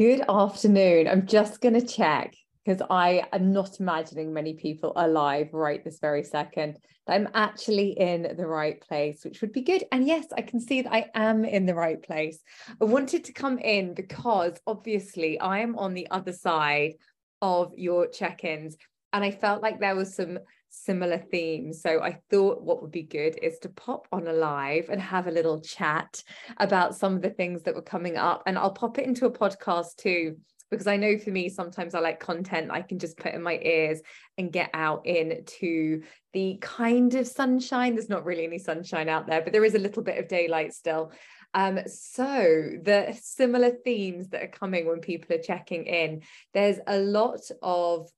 Good 0.00 0.22
afternoon. 0.30 1.08
I'm 1.08 1.26
just 1.26 1.60
going 1.60 1.78
to 1.78 1.86
check 1.86 2.34
because 2.64 2.80
I 2.88 3.22
am 3.34 3.52
not 3.52 3.80
imagining 3.80 4.32
many 4.32 4.54
people 4.54 4.94
alive 4.96 5.52
right 5.52 5.84
this 5.84 5.98
very 5.98 6.24
second. 6.24 6.78
I'm 7.06 7.28
actually 7.34 7.90
in 8.00 8.34
the 8.34 8.46
right 8.46 8.80
place, 8.80 9.22
which 9.22 9.42
would 9.42 9.52
be 9.52 9.60
good. 9.60 9.84
And 9.92 10.06
yes, 10.06 10.28
I 10.34 10.40
can 10.40 10.58
see 10.58 10.80
that 10.80 10.94
I 10.94 11.10
am 11.14 11.44
in 11.44 11.66
the 11.66 11.74
right 11.74 12.02
place. 12.02 12.42
I 12.80 12.86
wanted 12.86 13.24
to 13.24 13.34
come 13.34 13.58
in 13.58 13.92
because 13.92 14.58
obviously 14.66 15.38
I 15.38 15.58
am 15.58 15.76
on 15.76 15.92
the 15.92 16.10
other 16.10 16.32
side 16.32 16.94
of 17.42 17.74
your 17.76 18.06
check 18.06 18.42
ins. 18.42 18.78
And 19.12 19.22
I 19.22 19.30
felt 19.30 19.62
like 19.62 19.80
there 19.80 19.96
was 19.96 20.14
some 20.14 20.38
similar 20.70 21.18
themes. 21.18 21.82
So 21.82 22.00
I 22.00 22.20
thought 22.30 22.62
what 22.62 22.80
would 22.80 22.92
be 22.92 23.02
good 23.02 23.38
is 23.42 23.58
to 23.60 23.68
pop 23.68 24.06
on 24.12 24.26
a 24.26 24.32
live 24.32 24.88
and 24.88 25.00
have 25.00 25.26
a 25.26 25.32
little 25.32 25.60
chat 25.60 26.22
about 26.56 26.96
some 26.96 27.14
of 27.14 27.22
the 27.22 27.30
things 27.30 27.62
that 27.64 27.74
were 27.74 27.82
coming 27.82 28.16
up. 28.16 28.44
And 28.46 28.56
I'll 28.56 28.72
pop 28.72 28.98
it 28.98 29.06
into 29.06 29.26
a 29.26 29.32
podcast 29.32 29.96
too, 29.96 30.36
because 30.70 30.86
I 30.86 30.96
know 30.96 31.18
for 31.18 31.30
me, 31.30 31.48
sometimes 31.48 31.94
I 31.94 32.00
like 32.00 32.20
content 32.20 32.70
I 32.70 32.82
can 32.82 32.98
just 32.98 33.18
put 33.18 33.34
in 33.34 33.42
my 33.42 33.58
ears 33.60 34.00
and 34.38 34.52
get 34.52 34.70
out 34.72 35.04
into 35.06 36.02
the 36.32 36.58
kind 36.60 37.12
of 37.14 37.26
sunshine. 37.26 37.94
There's 37.94 38.08
not 38.08 38.24
really 38.24 38.44
any 38.44 38.58
sunshine 38.58 39.08
out 39.08 39.26
there, 39.26 39.42
but 39.42 39.52
there 39.52 39.64
is 39.64 39.74
a 39.74 39.80
little 39.80 40.04
bit 40.04 40.18
of 40.18 40.28
daylight 40.28 40.72
still. 40.72 41.12
Um, 41.52 41.80
so 41.86 42.70
the 42.80 43.18
similar 43.20 43.70
themes 43.70 44.28
that 44.28 44.44
are 44.44 44.48
coming 44.48 44.86
when 44.86 45.00
people 45.00 45.34
are 45.34 45.42
checking 45.42 45.86
in, 45.86 46.22
there's 46.54 46.78
a 46.86 46.98
lot 46.98 47.40
of 47.60 48.08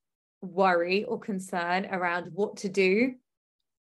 worry 0.42 1.04
or 1.04 1.18
concern 1.18 1.86
around 1.86 2.30
what 2.34 2.58
to 2.58 2.68
do 2.68 3.14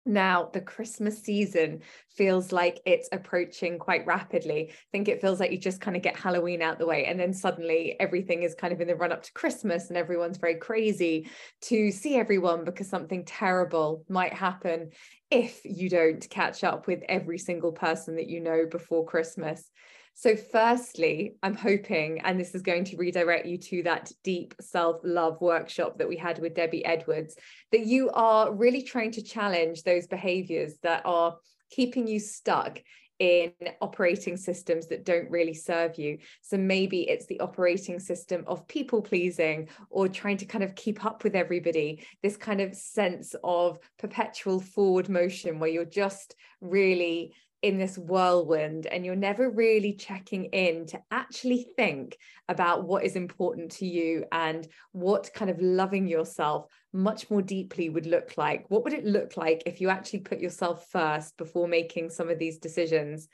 now, 0.04 0.50
the 0.52 0.60
Christmas 0.60 1.22
season 1.22 1.82
feels 2.08 2.50
like 2.50 2.80
it's 2.84 3.08
approaching 3.12 3.78
quite 3.78 4.04
rapidly. 4.04 4.70
I 4.70 4.74
think 4.90 5.06
it 5.06 5.20
feels 5.20 5.38
like 5.38 5.52
you 5.52 5.58
just 5.58 5.80
kind 5.80 5.96
of 5.96 6.02
get 6.02 6.16
Halloween 6.16 6.60
out 6.60 6.80
the 6.80 6.86
way, 6.86 7.04
and 7.04 7.20
then 7.20 7.32
suddenly 7.32 7.94
everything 8.00 8.42
is 8.42 8.56
kind 8.56 8.72
of 8.72 8.80
in 8.80 8.88
the 8.88 8.96
run 8.96 9.12
up 9.12 9.22
to 9.22 9.32
Christmas, 9.32 9.88
and 9.88 9.96
everyone's 9.96 10.38
very 10.38 10.56
crazy 10.56 11.28
to 11.62 11.92
see 11.92 12.16
everyone 12.16 12.64
because 12.64 12.88
something 12.88 13.24
terrible 13.24 14.04
might 14.08 14.32
happen 14.32 14.90
if 15.30 15.60
you 15.64 15.88
don't 15.88 16.28
catch 16.28 16.64
up 16.64 16.88
with 16.88 17.02
every 17.08 17.38
single 17.38 17.72
person 17.72 18.16
that 18.16 18.28
you 18.28 18.40
know 18.40 18.66
before 18.68 19.06
Christmas. 19.06 19.70
So, 20.14 20.36
firstly, 20.36 21.36
I'm 21.42 21.54
hoping, 21.54 22.20
and 22.20 22.38
this 22.38 22.54
is 22.54 22.62
going 22.62 22.84
to 22.84 22.96
redirect 22.96 23.46
you 23.46 23.58
to 23.58 23.82
that 23.84 24.12
deep 24.22 24.54
self 24.60 25.00
love 25.02 25.40
workshop 25.40 25.98
that 25.98 26.08
we 26.08 26.16
had 26.16 26.38
with 26.38 26.54
Debbie 26.54 26.84
Edwards, 26.84 27.36
that 27.72 27.86
you 27.86 28.10
are 28.10 28.52
really 28.52 28.82
trying 28.82 29.10
to 29.12 29.22
challenge 29.22 29.82
those 29.82 30.06
behaviors 30.06 30.74
that 30.82 31.02
are 31.04 31.36
keeping 31.70 32.06
you 32.06 32.20
stuck 32.20 32.78
in 33.18 33.52
operating 33.80 34.36
systems 34.36 34.88
that 34.88 35.04
don't 35.04 35.30
really 35.30 35.54
serve 35.54 35.96
you. 35.96 36.18
So 36.40 36.56
maybe 36.56 37.08
it's 37.08 37.26
the 37.26 37.38
operating 37.38 38.00
system 38.00 38.42
of 38.48 38.66
people 38.66 39.00
pleasing 39.00 39.68
or 39.90 40.08
trying 40.08 40.38
to 40.38 40.44
kind 40.44 40.64
of 40.64 40.74
keep 40.74 41.04
up 41.04 41.22
with 41.22 41.36
everybody, 41.36 42.04
this 42.22 42.36
kind 42.36 42.60
of 42.60 42.74
sense 42.74 43.36
of 43.44 43.78
perpetual 43.98 44.60
forward 44.60 45.08
motion 45.08 45.60
where 45.60 45.70
you're 45.70 45.84
just 45.84 46.34
really 46.60 47.32
in 47.62 47.78
this 47.78 47.96
whirlwind 47.96 48.86
and 48.86 49.06
you're 49.06 49.14
never 49.14 49.48
really 49.48 49.92
checking 49.92 50.46
in 50.46 50.84
to 50.86 51.00
actually 51.12 51.66
think 51.76 52.18
about 52.48 52.84
what 52.84 53.04
is 53.04 53.14
important 53.14 53.70
to 53.70 53.86
you 53.86 54.24
and 54.32 54.66
what 54.90 55.32
kind 55.32 55.50
of 55.50 55.60
loving 55.60 56.08
yourself 56.08 56.66
much 56.92 57.30
more 57.30 57.40
deeply 57.40 57.88
would 57.88 58.06
look 58.06 58.36
like. 58.36 58.64
What 58.68 58.82
would 58.82 58.92
it 58.92 59.06
look 59.06 59.36
like 59.36 59.62
if 59.64 59.80
you 59.80 59.90
actually 59.90 60.20
put 60.20 60.40
yourself 60.40 60.86
first 60.90 61.36
before 61.36 61.68
making 61.68 62.10
some 62.10 62.28
of 62.28 62.38
these 62.38 62.58
decisions? 62.58 63.28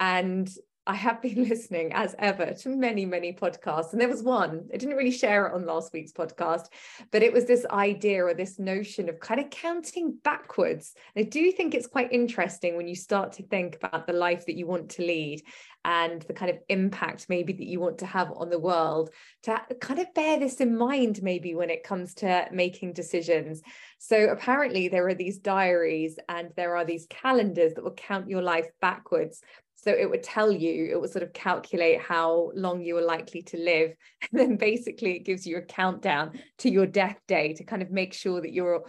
And 0.00 0.50
I 0.88 0.94
have 0.94 1.20
been 1.20 1.44
listening, 1.48 1.92
as 1.92 2.16
ever, 2.18 2.54
to 2.54 2.68
many, 2.70 3.04
many 3.04 3.32
podcasts. 3.32 3.92
And 3.92 4.00
there 4.00 4.08
was 4.08 4.22
one, 4.22 4.68
I 4.72 4.78
didn't 4.78 4.96
really 4.96 5.12
share 5.12 5.46
it 5.46 5.54
on 5.54 5.66
last 5.66 5.92
week's 5.92 6.12
podcast, 6.12 6.66
but 7.12 7.22
it 7.22 7.32
was 7.32 7.44
this 7.44 7.66
idea 7.70 8.24
or 8.24 8.34
this 8.34 8.58
notion 8.58 9.08
of 9.08 9.20
kind 9.20 9.38
of 9.38 9.50
counting 9.50 10.18
backwards. 10.24 10.94
I 11.14 11.22
do 11.22 11.52
think 11.52 11.74
it's 11.74 11.86
quite 11.86 12.10
interesting 12.10 12.76
when 12.76 12.88
you 12.88 12.96
start 12.96 13.32
to 13.34 13.42
think 13.42 13.76
about 13.76 14.06
the 14.06 14.14
life 14.14 14.46
that 14.46 14.56
you 14.56 14.66
want 14.66 14.88
to 14.90 15.02
lead 15.02 15.42
and 15.84 16.22
the 16.22 16.32
kind 16.32 16.50
of 16.50 16.58
impact 16.68 17.26
maybe 17.28 17.52
that 17.52 17.66
you 17.66 17.78
want 17.78 17.98
to 17.98 18.06
have 18.06 18.32
on 18.36 18.50
the 18.50 18.58
world 18.58 19.10
to 19.44 19.60
kind 19.80 20.00
of 20.00 20.12
bear 20.12 20.38
this 20.38 20.60
in 20.60 20.76
mind 20.76 21.22
maybe 21.22 21.54
when 21.54 21.70
it 21.70 21.84
comes 21.84 22.14
to 22.14 22.48
making 22.52 22.92
decisions 22.92 23.62
so 23.98 24.28
apparently 24.28 24.88
there 24.88 25.06
are 25.06 25.14
these 25.14 25.38
diaries 25.38 26.18
and 26.28 26.50
there 26.56 26.76
are 26.76 26.84
these 26.84 27.06
calendars 27.08 27.74
that 27.74 27.84
will 27.84 27.92
count 27.92 28.28
your 28.28 28.42
life 28.42 28.66
backwards 28.80 29.40
so 29.80 29.92
it 29.92 30.10
would 30.10 30.24
tell 30.24 30.50
you, 30.50 30.88
it 30.90 31.00
would 31.00 31.10
sort 31.10 31.22
of 31.22 31.32
calculate 31.32 32.00
how 32.00 32.50
long 32.56 32.82
you 32.82 32.96
are 32.98 33.02
likely 33.02 33.42
to 33.42 33.56
live. 33.56 33.94
And 34.32 34.40
then 34.40 34.56
basically 34.56 35.14
it 35.14 35.24
gives 35.24 35.46
you 35.46 35.56
a 35.56 35.62
countdown 35.62 36.40
to 36.58 36.68
your 36.68 36.84
death 36.84 37.20
day 37.28 37.52
to 37.54 37.62
kind 37.62 37.80
of 37.80 37.92
make 37.92 38.12
sure 38.12 38.40
that 38.40 38.52
you're 38.52 38.82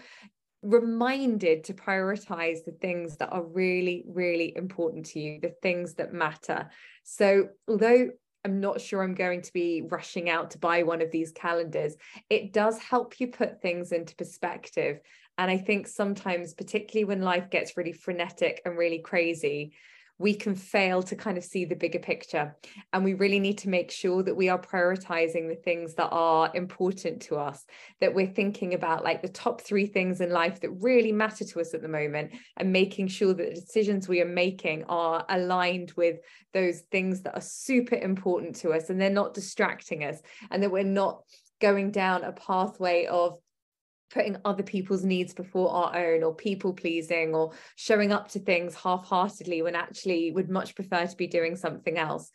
reminded 0.64 1.64
to 1.66 1.74
prioritize 1.76 2.66
the 2.66 2.76
things 2.82 3.18
that 3.18 3.30
are 3.32 3.44
really, 3.44 4.04
really 4.08 4.52
important 4.58 5.06
to 5.08 5.20
you, 5.20 5.40
the 5.40 5.54
things 5.62 5.94
that 5.94 6.12
matter. 6.12 6.72
So 7.04 7.50
although 7.68 8.10
I'm 8.44 8.60
not 8.60 8.82
sure 8.82 9.04
I'm 9.04 9.14
going 9.14 9.44
to 9.44 9.54
be 9.54 9.84
rushing 9.88 10.28
out 10.28 10.52
to 10.52 10.58
buy 10.58 10.82
one 10.84 11.02
of 11.02 11.12
these 11.12 11.32
calendars. 11.32 11.96
It 12.30 12.54
does 12.54 12.80
help 12.80 13.20
you 13.20 13.28
put 13.28 13.62
things 13.62 13.92
into 13.92 14.16
perspective. 14.16 15.02
And 15.38 15.52
I 15.52 15.58
think 15.58 15.88
sometimes, 15.88 16.54
particularly 16.54 17.06
when 17.06 17.22
life 17.22 17.50
gets 17.50 17.78
really 17.78 17.92
frenetic 17.92 18.62
and 18.66 18.78
really 18.78 19.00
crazy, 19.00 19.74
we 20.20 20.34
can 20.36 20.54
fail 20.54 21.02
to 21.02 21.16
kind 21.16 21.38
of 21.38 21.44
see 21.44 21.64
the 21.66 21.76
bigger 21.76 21.98
picture. 21.98 22.56
And 22.92 23.04
we 23.04 23.14
really 23.14 23.40
need 23.40 23.58
to 23.60 23.70
make 23.70 23.90
sure 23.90 24.22
that 24.22 24.36
we 24.36 24.50
are 24.50 24.60
prioritizing 24.60 25.48
the 25.48 25.56
things 25.56 25.96
that 25.96 26.10
are 26.10 26.52
important 26.54 27.22
to 27.24 27.38
us, 27.38 27.66
that 28.02 28.14
we're 28.14 28.28
thinking 28.28 28.74
about 28.74 29.04
like 29.04 29.22
the 29.22 29.30
top 29.30 29.62
three 29.62 29.88
things 29.88 30.20
in 30.20 30.30
life 30.30 30.60
that 30.60 30.72
really 30.72 31.14
matter 31.14 31.46
to 31.46 31.62
us 31.62 31.74
at 31.74 31.82
the 31.82 31.88
moment, 31.88 32.34
and 32.58 32.72
making 32.72 33.08
sure 33.08 33.34
that 33.34 33.50
the 33.50 33.62
decisions 33.62 34.08
we 34.08 34.22
are 34.22 34.26
making 34.26 34.84
are 34.90 35.26
aligned 35.30 35.94
with 35.96 36.18
those 36.54 36.82
things 36.92 37.22
that 37.22 37.36
are 37.36 37.42
super 37.42 37.96
important 37.96 38.56
to 38.58 38.72
us 38.72 38.90
and 38.90 39.00
they're 39.00 39.10
not 39.10 39.34
distracting 39.34 40.04
us, 40.04 40.22
and 40.52 40.62
that 40.62 40.72
we're 40.72 40.84
not 40.84 41.22
going 41.62 41.92
down 41.92 42.24
a 42.24 42.32
pathway 42.34 43.06
of 43.06 43.38
putting 44.10 44.38
other 44.46 44.64
people's 44.64 45.04
needs 45.04 45.34
before 45.34 45.70
our 45.70 45.96
own 45.96 46.24
or 46.24 46.34
people 46.34 46.74
pleasing 46.74 47.34
or 47.36 47.52
showing 47.76 48.12
up 48.12 48.30
to 48.30 48.40
things 48.40 48.76
half-heartedly 48.76 49.62
when 49.62 49.76
actually 49.76 50.32
would 50.32 50.50
much 50.50 50.76
prefer 50.76 51.06
to 51.06 51.18
be 51.18 51.28
doing 51.28 51.56
something 51.56 51.98
else. 51.98 52.30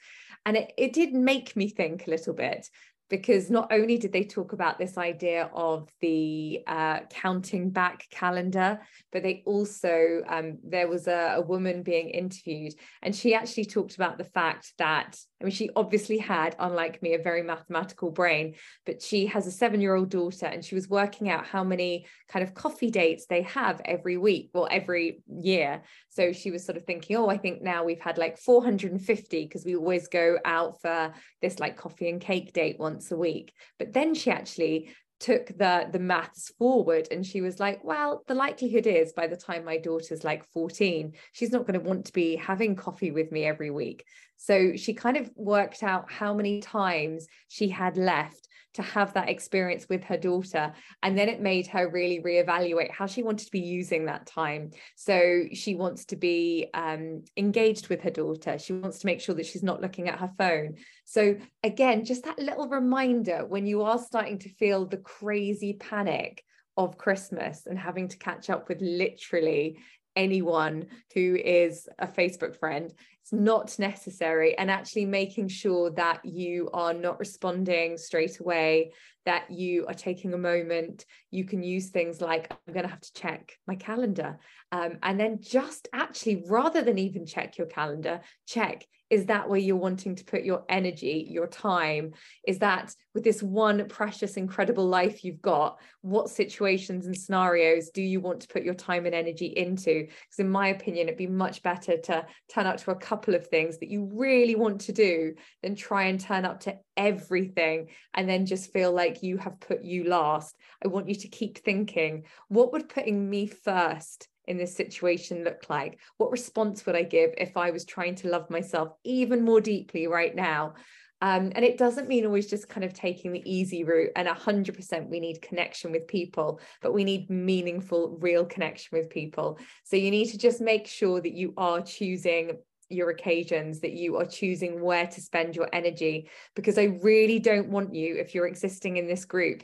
And 0.47 0.57
it, 0.57 0.73
it 0.77 0.93
did 0.93 1.12
make 1.12 1.57
me 1.57 1.69
think 1.69 2.07
a 2.07 2.11
little 2.11 2.35
bit 2.35 2.69
because 3.11 3.51
not 3.51 3.71
only 3.71 3.99
did 3.99 4.13
they 4.13 4.25
talk 4.25 4.53
about 4.53 4.79
this 4.79 4.97
idea 4.97 5.51
of 5.53 5.89
the 6.01 6.61
uh, 6.67 7.01
counting 7.11 7.71
back 7.71 8.07
calendar, 8.11 8.81
but 9.13 9.23
they 9.23 9.43
also, 9.47 10.23
um, 10.27 10.59
there 10.65 10.89
was 10.89 11.07
a, 11.07 11.35
a, 11.37 11.41
woman 11.41 11.83
being 11.83 12.09
interviewed, 12.09 12.73
and 13.03 13.15
she 13.15 13.35
actually 13.35 13.67
talked 13.67 13.95
about 13.95 14.17
the 14.17 14.25
fact 14.25 14.73
that, 14.79 15.19
I 15.41 15.45
mean, 15.45 15.53
she 15.53 15.71
obviously 15.77 16.19
had, 16.19 16.57
unlike 16.59 17.03
me, 17.03 17.15
a 17.15 17.23
very 17.23 17.43
mathematical 17.43 18.11
brain, 18.11 18.55
but 18.87 19.03
she 19.03 19.27
has 19.27 19.47
a 19.47 19.53
seven 19.53 19.81
year 19.81 19.95
old 19.95 20.09
daughter, 20.09 20.47
and 20.47 20.65
she 20.65 20.75
was 20.75 20.89
working 20.89 21.29
out 21.29 21.47
how 21.47 21.63
many 21.63 22.07
kind 22.29 22.43
of 22.43 22.55
coffee 22.55 22.91
dates 22.91 23.27
they 23.27 23.43
have 23.43 23.83
every 23.85 24.17
week, 24.17 24.51
well, 24.55 24.69
every 24.71 25.23
year. 25.29 25.83
So 26.09 26.33
she 26.33 26.51
was 26.51 26.65
sort 26.65 26.79
of 26.79 26.85
thinking, 26.85 27.17
oh, 27.17 27.29
I 27.29 27.37
think 27.37 27.61
now 27.61 27.85
we've 27.85 28.01
had 28.01 28.17
like 28.19 28.39
450 28.39 29.45
because 29.45 29.65
we 29.65 29.77
always 29.77 30.09
go 30.09 30.39
out 30.45 30.81
for 30.81 31.13
this 31.43 31.59
like 31.59 31.77
coffee 31.77 32.09
and 32.09 32.21
cake 32.21 32.53
date 32.53 32.77
once 32.79 32.94
a 33.10 33.16
week. 33.16 33.53
But 33.78 33.93
then 33.93 34.15
she 34.15 34.31
actually 34.31 34.91
took 35.21 35.47
the 35.56 35.88
the 35.93 35.99
maths 35.99 36.53
forward 36.59 37.09
and 37.10 37.25
she 37.25 37.41
was 37.41 37.60
like 37.60 37.82
well 37.84 38.25
the 38.27 38.34
likelihood 38.34 38.87
is 38.87 39.12
by 39.12 39.27
the 39.27 39.37
time 39.37 39.65
my 39.65 39.78
daughter's 39.78 40.25
like 40.25 40.44
14 40.53 41.12
she's 41.32 41.53
not 41.53 41.66
going 41.66 41.81
to 41.81 41.88
want 41.88 42.05
to 42.05 42.12
be 42.12 42.34
having 42.34 42.75
coffee 42.75 43.12
with 43.12 43.31
me 43.31 43.44
every 43.44 43.71
week 43.71 44.05
so 44.37 44.75
she 44.75 44.93
kind 44.93 45.16
of 45.16 45.31
worked 45.37 45.82
out 45.82 46.11
how 46.11 46.35
many 46.35 46.61
times 46.61 47.26
she 47.49 47.69
had 47.69 47.96
left 47.96 48.49
to 48.75 48.82
have 48.82 49.15
that 49.15 49.29
experience 49.29 49.88
with 49.88 50.05
her 50.05 50.17
daughter. 50.17 50.73
And 51.03 51.17
then 51.17 51.29
it 51.29 51.41
made 51.41 51.67
her 51.69 51.88
really 51.88 52.21
reevaluate 52.21 52.91
how 52.91 53.06
she 53.06 53.23
wanted 53.23 53.47
to 53.47 53.53
be 53.53 53.61
using 53.61 54.06
that 54.06 54.26
time. 54.26 54.71
So 54.97 55.44
she 55.53 55.75
wants 55.75 56.05
to 56.06 56.17
be 56.17 56.69
um, 56.75 57.25
engaged 57.37 57.88
with 57.88 58.03
her 58.03 58.11
daughter. 58.11 58.59
She 58.59 58.73
wants 58.73 58.99
to 59.00 59.06
make 59.06 59.21
sure 59.21 59.35
that 59.37 59.47
she's 59.47 59.62
not 59.62 59.81
looking 59.81 60.09
at 60.09 60.19
her 60.19 60.31
phone. 60.37 60.75
So, 61.05 61.37
again, 61.62 62.05
just 62.05 62.25
that 62.25 62.38
little 62.38 62.69
reminder 62.69 63.47
when 63.47 63.67
you 63.67 63.82
are 63.82 63.99
starting 63.99 64.38
to 64.41 64.49
feel 64.49 64.87
the 64.87 64.99
crazy 64.99 65.75
panic 65.75 66.44
of 66.76 66.99
Christmas 66.99 67.67
and 67.67 67.79
having 67.79 68.09
to 68.09 68.19
catch 68.19 68.50
up 68.50 68.69
with 68.69 68.81
literally 68.81 69.79
anyone 70.17 70.87
who 71.15 71.37
is 71.37 71.88
a 71.99 72.06
Facebook 72.06 72.56
friend. 72.59 72.93
It's 73.25 73.32
not 73.32 73.79
necessary 73.79 74.55
and 74.59 74.71
actually 74.71 75.06
making 75.06 75.49
sure 75.49 75.91
that 75.93 76.23
you 76.26 76.69
are 76.75 76.93
not 76.93 77.19
responding 77.19 77.97
straight 77.97 78.38
away 78.38 78.93
that 79.25 79.50
you 79.50 79.87
are 79.87 79.94
taking 79.94 80.35
a 80.35 80.38
moment 80.38 81.06
you 81.31 81.43
can 81.43 81.62
use 81.62 81.88
things 81.88 82.21
like 82.21 82.53
i'm 82.53 82.75
going 82.75 82.85
to 82.85 82.91
have 82.91 83.00
to 83.00 83.15
check 83.15 83.56
my 83.67 83.76
calendar 83.76 84.38
um, 84.73 84.99
and 85.03 85.19
then 85.19 85.38
just 85.41 85.88
actually 85.94 86.44
rather 86.50 86.82
than 86.82 86.99
even 86.99 87.25
check 87.25 87.56
your 87.56 87.67
calendar 87.67 88.21
check 88.47 88.85
is 89.11 89.26
that 89.26 89.49
where 89.49 89.61
you're 89.61 89.76
wanting 89.76 90.17
to 90.17 90.25
put 90.25 90.43
your 90.43 90.65
energy 90.69 91.26
your 91.31 91.47
time? 91.47 92.12
Is 92.47 92.59
that 92.59 92.94
with 93.15 93.23
this 93.23 93.43
one 93.43 93.87
precious 93.87 94.37
incredible 94.37 94.88
life 94.88 95.25
you've 95.25 95.43
got 95.43 95.79
what 96.00 96.31
situations 96.31 97.06
and 97.06 97.17
scenarios 97.17 97.91
do 97.91 98.03
you 98.03 98.21
want 98.21 98.41
to 98.41 98.49
put 98.49 98.65
your 98.65 98.75
time 98.75 99.06
and 99.06 99.15
energy 99.15 99.47
into? 99.47 100.06
Because 100.06 100.38
in 100.38 100.50
my 100.50 100.69
opinion 100.69 101.09
it'd 101.09 101.19
be 101.19 101.26
much 101.26 101.62
better 101.62 101.97
to 101.97 102.26
turn 102.53 102.67
up 102.67 102.79
to 102.79 102.91
a 102.91 102.97
couple 103.14 103.34
of 103.34 103.46
things 103.46 103.78
that 103.78 103.90
you 103.90 104.11
really 104.12 104.56
want 104.56 104.81
to 104.81 104.93
do 104.93 105.34
than 105.62 105.76
try 105.76 106.05
and 106.05 106.19
turn 106.19 106.44
up 106.44 106.58
to 106.58 106.76
everything 106.96 107.88
and 108.14 108.28
then 108.28 108.44
just 108.44 108.72
feel 108.72 108.93
like 108.93 109.22
you 109.22 109.37
have 109.37 109.61
put 109.61 109.84
you 109.84 110.02
last 110.05 110.56
i 110.84 110.88
want 110.88 111.08
you 111.08 111.14
to 111.14 111.28
keep 111.28 111.58
thinking 111.58 112.25
what 112.49 112.72
would 112.72 112.88
putting 112.88 113.31
me 113.31 113.46
first 113.46 114.28
in 114.46 114.58
this 114.58 114.76
situation 114.76 115.44
look 115.44 115.70
like? 115.70 115.99
What 116.19 116.31
response 116.31 116.84
would 116.84 116.96
I 116.96 117.02
give 117.02 117.31
if 117.38 117.56
I 117.56 117.70
was 117.70 117.84
trying 117.84 118.14
to 118.16 118.28
love 118.28 118.50
myself 118.50 118.90
even 119.02 119.43
more 119.43 119.61
deeply 119.61 120.06
right 120.06 120.34
now? 120.34 120.75
Um, 121.20 121.52
and 121.55 121.64
it 121.64 121.78
doesn't 121.78 122.08
mean 122.08 122.26
always 122.26 122.50
just 122.50 122.69
kind 122.69 122.84
of 122.84 122.93
taking 122.93 123.32
the 123.32 123.50
easy 123.50 123.82
route. 123.82 124.11
And 124.14 124.28
100% 124.28 125.08
we 125.08 125.20
need 125.20 125.40
connection 125.40 125.90
with 125.93 126.06
people, 126.06 126.61
but 126.82 126.93
we 126.93 127.05
need 127.05 127.31
meaningful, 127.31 128.19
real 128.20 128.44
connection 128.44 128.99
with 128.99 129.08
people. 129.08 129.58
So 129.84 129.96
you 129.96 130.11
need 130.11 130.26
to 130.32 130.38
just 130.38 130.61
make 130.61 130.87
sure 130.87 131.22
that 131.22 131.32
you 131.32 131.55
are 131.56 131.81
choosing 131.81 132.58
your 132.89 133.11
occasions, 133.11 133.81
that 133.81 133.93
you 133.93 134.17
are 134.17 134.27
choosing 134.27 134.81
where 134.81 135.07
to 135.07 135.21
spend 135.21 135.57
your 135.57 135.69
energy. 135.73 136.29
Because 136.55 136.79
I 136.79 136.99
really 137.03 137.39
don't 137.39 137.69
want 137.69 137.95
you, 137.95 138.17
if 138.17 138.35
you're 138.35 138.47
existing 138.47 138.97
in 138.97 139.07
this 139.07 139.25
group, 139.25 139.63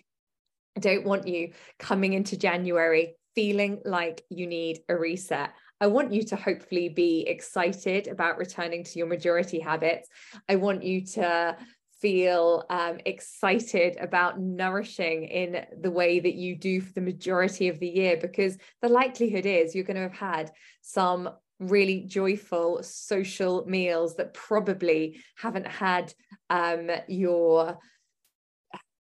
I 0.77 0.81
don't 0.81 1.05
want 1.05 1.27
you 1.27 1.53
coming 1.79 2.13
into 2.13 2.37
January 2.37 3.17
feeling 3.35 3.81
like 3.85 4.23
you 4.29 4.47
need 4.47 4.81
a 4.89 4.97
reset. 4.97 5.51
I 5.81 5.87
want 5.87 6.13
you 6.13 6.23
to 6.25 6.37
hopefully 6.37 6.89
be 6.89 7.23
excited 7.27 8.07
about 8.07 8.39
returning 8.39 8.85
to 8.85 8.99
your 8.99 9.07
majority 9.07 9.61
habits. 9.61 10.09
I 10.49 10.57
want 10.57 10.83
you 10.83 11.07
to 11.07 11.57
feel 12.01 12.65
um, 12.71 12.99
excited 13.05 13.97
about 14.01 14.41
nourishing 14.41 15.25
in 15.25 15.65
the 15.81 15.91
way 15.91 16.19
that 16.19 16.35
you 16.35 16.57
do 16.57 16.81
for 16.81 16.93
the 16.95 17.01
majority 17.01 17.69
of 17.69 17.79
the 17.79 17.89
year, 17.89 18.17
because 18.17 18.57
the 18.83 18.89
likelihood 18.89 19.47
is 19.47 19.75
you're 19.75 19.85
going 19.85 19.97
to 19.97 20.03
have 20.03 20.13
had 20.13 20.51
some 20.81 21.31
really 21.61 22.01
joyful 22.01 22.83
social 22.83 23.65
meals 23.67 24.17
that 24.17 24.35
probably 24.35 25.21
haven't 25.37 25.67
had 25.67 26.12
um, 26.49 26.91
your 27.07 27.79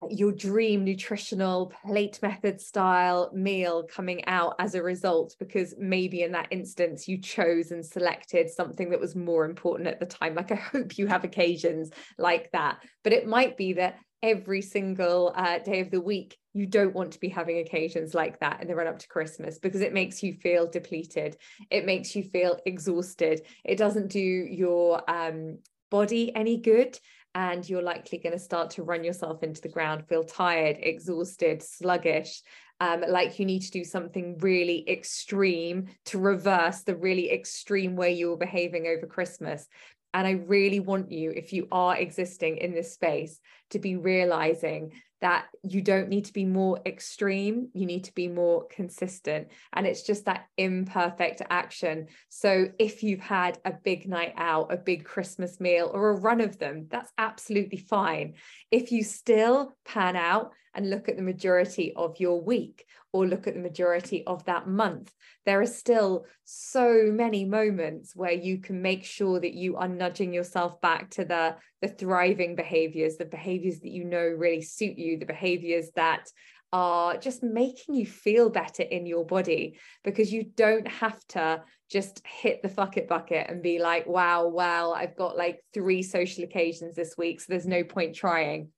your 0.08 0.32
dream 0.32 0.82
nutritional 0.82 1.66
plate 1.84 2.18
method 2.22 2.58
style 2.58 3.30
meal 3.34 3.82
coming 3.82 4.24
out 4.24 4.54
as 4.58 4.74
a 4.74 4.82
result 4.82 5.36
because 5.38 5.74
maybe 5.78 6.22
in 6.22 6.32
that 6.32 6.48
instance 6.50 7.06
you 7.06 7.18
chose 7.18 7.70
and 7.70 7.84
selected 7.84 8.48
something 8.48 8.88
that 8.88 9.00
was 9.00 9.14
more 9.14 9.44
important 9.44 9.86
at 9.88 10.00
the 10.00 10.06
time. 10.06 10.34
Like 10.34 10.52
i 10.52 10.54
hope 10.54 10.96
you 10.96 11.06
have 11.06 11.24
occasions 11.24 11.90
like 12.16 12.50
that. 12.52 12.78
But 13.04 13.12
it 13.12 13.26
might 13.26 13.58
be 13.58 13.74
that 13.74 13.98
every 14.22 14.62
single 14.62 15.32
uh, 15.36 15.58
day 15.58 15.80
of 15.80 15.90
the 15.90 16.00
week 16.00 16.38
you 16.52 16.66
don't 16.66 16.94
want 16.94 17.12
to 17.12 17.20
be 17.20 17.28
having 17.28 17.58
occasions 17.58 18.14
like 18.14 18.40
that 18.40 18.60
in 18.60 18.68
the 18.68 18.74
run 18.74 18.86
up 18.86 18.98
to 18.98 19.08
christmas 19.08 19.58
because 19.58 19.80
it 19.80 19.92
makes 19.92 20.22
you 20.22 20.34
feel 20.34 20.66
depleted. 20.66 21.36
It 21.70 21.86
makes 21.86 22.14
you 22.16 22.22
feel 22.24 22.58
exhausted. 22.66 23.42
It 23.64 23.76
doesn't 23.76 24.08
do 24.08 24.20
your 24.20 25.02
um, 25.08 25.58
body 25.90 26.34
any 26.34 26.56
good 26.56 26.98
and 27.34 27.68
you're 27.68 27.82
likely 27.82 28.18
going 28.18 28.32
to 28.32 28.38
start 28.38 28.70
to 28.70 28.82
run 28.82 29.04
yourself 29.04 29.42
into 29.42 29.60
the 29.60 29.68
ground, 29.68 30.08
feel 30.08 30.24
tired, 30.24 30.78
exhausted, 30.80 31.62
sluggish, 31.62 32.42
um, 32.80 33.04
like 33.08 33.38
you 33.38 33.44
need 33.44 33.60
to 33.60 33.70
do 33.70 33.84
something 33.84 34.38
really 34.38 34.88
extreme 34.88 35.88
to 36.06 36.18
reverse 36.18 36.80
the 36.80 36.96
really 36.96 37.30
extreme 37.30 37.94
way 37.94 38.12
you 38.12 38.30
were 38.30 38.36
behaving 38.36 38.86
over 38.86 39.06
Christmas. 39.06 39.68
And 40.12 40.26
I 40.26 40.32
really 40.32 40.80
want 40.80 41.12
you, 41.12 41.30
if 41.30 41.52
you 41.52 41.68
are 41.70 41.96
existing 41.96 42.56
in 42.56 42.74
this 42.74 42.94
space, 42.94 43.38
to 43.70 43.78
be 43.78 43.96
realizing 43.96 44.92
that 45.20 45.46
you 45.62 45.82
don't 45.82 46.08
need 46.08 46.24
to 46.24 46.32
be 46.32 46.44
more 46.44 46.80
extreme, 46.86 47.68
you 47.74 47.86
need 47.86 48.04
to 48.04 48.14
be 48.14 48.28
more 48.28 48.66
consistent. 48.68 49.48
And 49.72 49.86
it's 49.86 50.02
just 50.02 50.24
that 50.24 50.46
imperfect 50.56 51.42
action. 51.50 52.06
So 52.28 52.68
if 52.78 53.02
you've 53.02 53.20
had 53.20 53.58
a 53.64 53.72
big 53.72 54.08
night 54.08 54.34
out, 54.36 54.72
a 54.72 54.76
big 54.76 55.04
Christmas 55.04 55.60
meal, 55.60 55.90
or 55.92 56.10
a 56.10 56.20
run 56.20 56.40
of 56.40 56.58
them, 56.58 56.86
that's 56.90 57.12
absolutely 57.18 57.78
fine. 57.78 58.34
If 58.70 58.92
you 58.92 59.04
still 59.04 59.76
pan 59.84 60.16
out 60.16 60.52
and 60.74 60.88
look 60.88 61.08
at 61.08 61.16
the 61.16 61.22
majority 61.22 61.92
of 61.94 62.18
your 62.18 62.40
week 62.40 62.86
or 63.12 63.26
look 63.26 63.46
at 63.46 63.54
the 63.54 63.60
majority 63.60 64.24
of 64.26 64.44
that 64.44 64.68
month, 64.68 65.12
there 65.46 65.60
are 65.60 65.66
still 65.66 66.26
so 66.44 67.10
many 67.12 67.44
moments 67.44 68.14
where 68.14 68.32
you 68.32 68.58
can 68.58 68.80
make 68.80 69.04
sure 69.04 69.40
that 69.40 69.54
you 69.54 69.76
are 69.76 69.88
nudging 69.88 70.32
yourself 70.32 70.80
back 70.80 71.10
to 71.10 71.24
the, 71.24 71.56
the 71.82 71.88
thriving 71.88 72.54
behaviors, 72.54 73.16
the 73.16 73.24
behaviors 73.24 73.80
that 73.80 73.90
you 73.90 74.04
know 74.04 74.22
really 74.22 74.62
suit 74.62 74.96
you, 74.98 75.18
the 75.18 75.26
behaviors 75.26 75.90
that 75.96 76.28
are 76.72 77.16
just 77.16 77.42
making 77.42 77.96
you 77.96 78.06
feel 78.06 78.48
better 78.48 78.82
in 78.82 79.06
your 79.06 79.26
body 79.26 79.78
because 80.04 80.32
you 80.32 80.44
don't 80.54 80.86
have 80.86 81.18
to 81.26 81.62
just 81.90 82.22
hit 82.24 82.62
the 82.62 82.68
fuck 82.68 82.96
it 82.96 83.08
bucket 83.08 83.50
and 83.50 83.62
be 83.62 83.80
like, 83.80 84.06
wow, 84.06 84.46
well, 84.46 84.94
I've 84.94 85.16
got 85.16 85.36
like 85.36 85.60
three 85.74 86.04
social 86.04 86.44
occasions 86.44 86.94
this 86.94 87.16
week, 87.18 87.40
so 87.40 87.46
there's 87.48 87.66
no 87.66 87.82
point 87.82 88.14
trying 88.14 88.68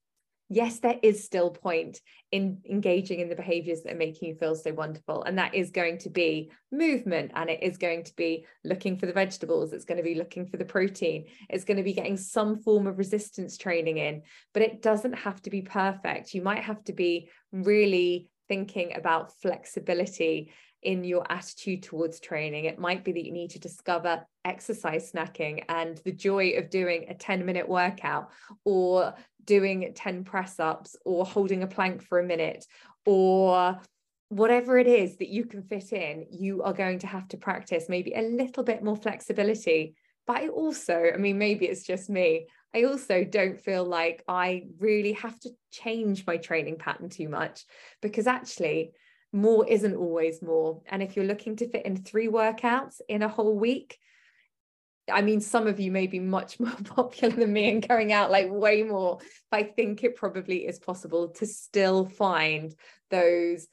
yes, 0.52 0.81
there 0.81 0.99
is 1.02 1.25
still 1.25 1.50
point 1.50 1.99
in 2.31 2.58
engaging 2.69 3.20
in 3.20 3.31
the 3.31 3.34
behaviors 3.34 3.82
that 3.82 3.94
are 3.94 3.99
making 3.99 4.28
you 4.28 4.34
feel 4.34 4.54
so 4.54 4.72
wonderful. 4.75 5.22
And 5.22 5.38
that 5.38 5.54
is 5.54 5.70
going 5.70 5.99
to 5.99 6.10
be 6.10 6.50
movement 6.70 7.32
and 7.34 7.49
it 7.49 7.62
is 7.62 7.78
going 7.78 8.04
to 8.04 8.14
be 8.16 8.44
looking 8.62 8.99
for 8.99 9.06
the 9.06 9.14
vegetables. 9.14 9.72
It's 9.72 9.87
going 9.87 9.96
to 9.96 10.04
be 10.04 10.14
looking 10.14 10.46
for 10.46 10.58
the 10.58 10.64
protein. 10.64 11.25
It's 11.49 11.64
going 11.64 11.78
to 11.78 11.82
be 11.82 11.94
getting 11.94 12.19
some 12.19 12.60
form 12.60 12.87
of 12.87 12.99
resistance 12.99 13.56
training 13.56 13.96
in, 13.96 14.22
but 14.52 14.62
it 14.62 14.82
doesn't 14.82 15.14
have 15.14 15.40
to 15.43 15.50
be 15.50 15.62
perfect. 15.62 16.34
You 16.34 16.43
might 16.43 16.62
have 16.62 16.84
to 16.84 16.93
be 16.93 17.31
really 17.50 18.28
thinking 18.48 18.94
about 18.94 19.32
flexibility 19.40 20.52
in 20.82 21.05
your 21.05 21.25
attitude 21.31 21.82
towards 21.82 22.20
training. 22.20 22.64
It 22.64 22.79
might 22.79 23.05
be 23.05 23.12
that 23.12 23.25
you 23.25 23.32
need 23.32 23.50
to 23.50 23.58
discover 23.58 24.26
exercise 24.44 25.11
snacking 25.12 25.64
and 25.69 25.99
the 25.99 26.12
joy 26.12 26.50
of 26.58 26.70
doing 26.70 27.06
a 27.08 27.14
10 27.14 27.46
minute 27.46 27.69
workout 27.69 28.31
or 28.64 29.14
doing 29.44 29.93
10 29.94 30.25
press 30.25 30.58
ups 30.58 30.96
or 31.05 31.25
holding 31.25 31.62
a 31.62 31.67
plank 31.67 32.02
for 32.02 32.19
a 32.19 32.26
minute 32.26 32.67
or 33.06 33.79
whatever 34.29 34.79
it 34.79 34.87
is 34.87 35.19
that 35.19 35.29
you 35.29 35.44
can 35.44 35.62
fit 35.62 35.93
in, 35.93 36.26
you 36.31 36.62
are 36.62 36.73
going 36.73 36.99
to 37.00 37.06
have 37.06 37.29
to 37.29 37.37
practice 37.37 37.87
maybe 37.88 38.14
a 38.14 38.23
little 38.23 38.64
bit 38.64 38.82
more 38.82 38.96
flexibility. 38.96 39.94
But 40.26 40.38
I 40.38 40.49
also, 40.49 41.11
I 41.12 41.19
mean, 41.19 41.37
maybe 41.37 41.67
it's 41.67 41.84
just 41.84 42.08
me. 42.08 42.46
I 42.75 42.84
also 42.84 43.25
don't 43.25 43.61
feel 43.61 43.84
like 43.84 44.24
I 44.27 44.65
really 44.79 45.12
have 45.15 45.39
to 45.41 45.51
change 45.70 46.27
my 46.27 46.39
training 46.39 46.79
pattern 46.79 47.10
too 47.10 47.29
much 47.29 47.67
because 48.01 48.27
actually, 48.27 48.93
more 49.32 49.67
isn't 49.67 49.96
always 49.96 50.43
more. 50.43 50.82
And 50.86 51.03
if 51.03 51.17
you're 51.17 51.24
looking 51.24 51.56
to 51.56 51.69
fit 51.69 51.86
in 51.86 51.96
three 51.96 52.29
workouts 52.29 53.01
in 53.08 53.22
a 53.22 53.29
whole 53.29 53.56
week, 53.56 53.98
I 55.10 55.22
mean, 55.22 55.41
some 55.41 55.67
of 55.67 55.81
you 55.81 55.91
may 55.91 56.06
be 56.06 56.20
much 56.20 56.60
more 56.60 56.77
popular 56.84 57.34
than 57.34 57.53
me 57.53 57.70
and 57.70 57.86
going 57.86 58.12
out 58.12 58.31
like 58.31 58.51
way 58.51 58.82
more, 58.82 59.19
but 59.51 59.60
I 59.60 59.62
think 59.65 60.05
it 60.05 60.17
probably 60.17 60.67
is 60.67 60.79
possible 60.79 61.29
to 61.31 61.46
still 61.46 62.06
find 62.06 62.74
those 63.10 63.67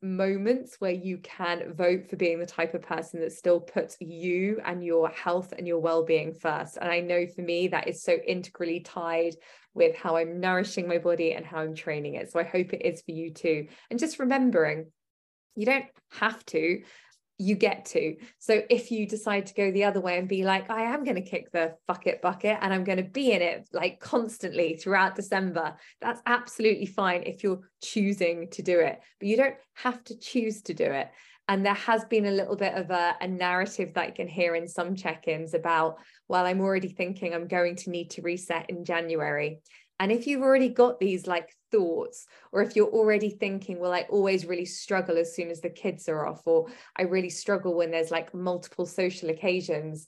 moments 0.00 0.76
where 0.78 0.92
you 0.92 1.18
can 1.18 1.74
vote 1.74 2.08
for 2.08 2.16
being 2.16 2.38
the 2.38 2.46
type 2.46 2.74
of 2.74 2.82
person 2.82 3.20
that 3.20 3.32
still 3.32 3.58
puts 3.58 3.96
you 4.00 4.60
and 4.64 4.84
your 4.84 5.08
health 5.08 5.52
and 5.56 5.66
your 5.66 5.80
well-being 5.80 6.32
first. 6.32 6.78
And 6.80 6.88
i 6.88 7.00
know 7.00 7.26
for 7.26 7.42
me 7.42 7.66
that 7.68 7.88
is 7.88 8.04
so 8.04 8.12
integrally 8.12 8.78
tied 8.78 9.34
with 9.74 9.96
how 9.96 10.16
i'm 10.16 10.38
nourishing 10.38 10.86
my 10.86 10.98
body 10.98 11.32
and 11.32 11.44
how 11.44 11.58
i'm 11.58 11.74
training 11.74 12.14
it. 12.14 12.30
So 12.30 12.38
i 12.38 12.44
hope 12.44 12.72
it 12.72 12.86
is 12.86 13.02
for 13.02 13.10
you 13.10 13.32
too. 13.32 13.66
And 13.90 13.98
just 13.98 14.20
remembering 14.20 14.86
you 15.58 15.66
don't 15.66 15.86
have 16.12 16.44
to 16.46 16.80
you 17.38 17.54
get 17.54 17.84
to. 17.84 18.16
So 18.40 18.62
if 18.68 18.90
you 18.90 19.06
decide 19.06 19.46
to 19.46 19.54
go 19.54 19.70
the 19.70 19.84
other 19.84 20.00
way 20.00 20.18
and 20.18 20.28
be 20.28 20.44
like, 20.44 20.68
I 20.70 20.82
am 20.82 21.04
going 21.04 21.22
to 21.22 21.30
kick 21.30 21.52
the 21.52 21.76
fuck 21.86 22.06
it 22.06 22.20
bucket 22.20 22.58
and 22.60 22.74
I'm 22.74 22.82
going 22.82 22.98
to 22.98 23.04
be 23.04 23.30
in 23.30 23.42
it 23.42 23.68
like 23.72 24.00
constantly 24.00 24.74
throughout 24.74 25.14
December, 25.14 25.76
that's 26.00 26.20
absolutely 26.26 26.86
fine 26.86 27.22
if 27.22 27.44
you're 27.44 27.60
choosing 27.80 28.48
to 28.50 28.62
do 28.62 28.80
it. 28.80 28.98
But 29.20 29.28
you 29.28 29.36
don't 29.36 29.54
have 29.74 30.02
to 30.04 30.18
choose 30.18 30.62
to 30.62 30.74
do 30.74 30.84
it. 30.84 31.08
And 31.46 31.64
there 31.64 31.74
has 31.74 32.04
been 32.04 32.26
a 32.26 32.32
little 32.32 32.56
bit 32.56 32.74
of 32.74 32.90
a, 32.90 33.14
a 33.20 33.28
narrative 33.28 33.94
that 33.94 34.04
I 34.04 34.10
can 34.10 34.28
hear 34.28 34.54
in 34.54 34.68
some 34.68 34.96
check 34.96 35.28
ins 35.28 35.54
about, 35.54 35.98
well, 36.26 36.44
I'm 36.44 36.60
already 36.60 36.88
thinking 36.88 37.32
I'm 37.32 37.48
going 37.48 37.76
to 37.76 37.90
need 37.90 38.10
to 38.10 38.22
reset 38.22 38.68
in 38.68 38.84
January. 38.84 39.60
And 40.00 40.12
if 40.12 40.26
you've 40.26 40.42
already 40.42 40.68
got 40.68 41.00
these 41.00 41.26
like 41.26 41.54
thoughts, 41.70 42.26
or 42.52 42.62
if 42.62 42.76
you're 42.76 42.90
already 42.90 43.30
thinking, 43.30 43.80
well, 43.80 43.92
I 43.92 44.02
always 44.10 44.46
really 44.46 44.64
struggle 44.64 45.18
as 45.18 45.34
soon 45.34 45.50
as 45.50 45.60
the 45.60 45.70
kids 45.70 46.08
are 46.08 46.26
off, 46.26 46.42
or 46.46 46.68
I 46.96 47.02
really 47.02 47.30
struggle 47.30 47.74
when 47.74 47.90
there's 47.90 48.10
like 48.10 48.32
multiple 48.32 48.86
social 48.86 49.30
occasions, 49.30 50.06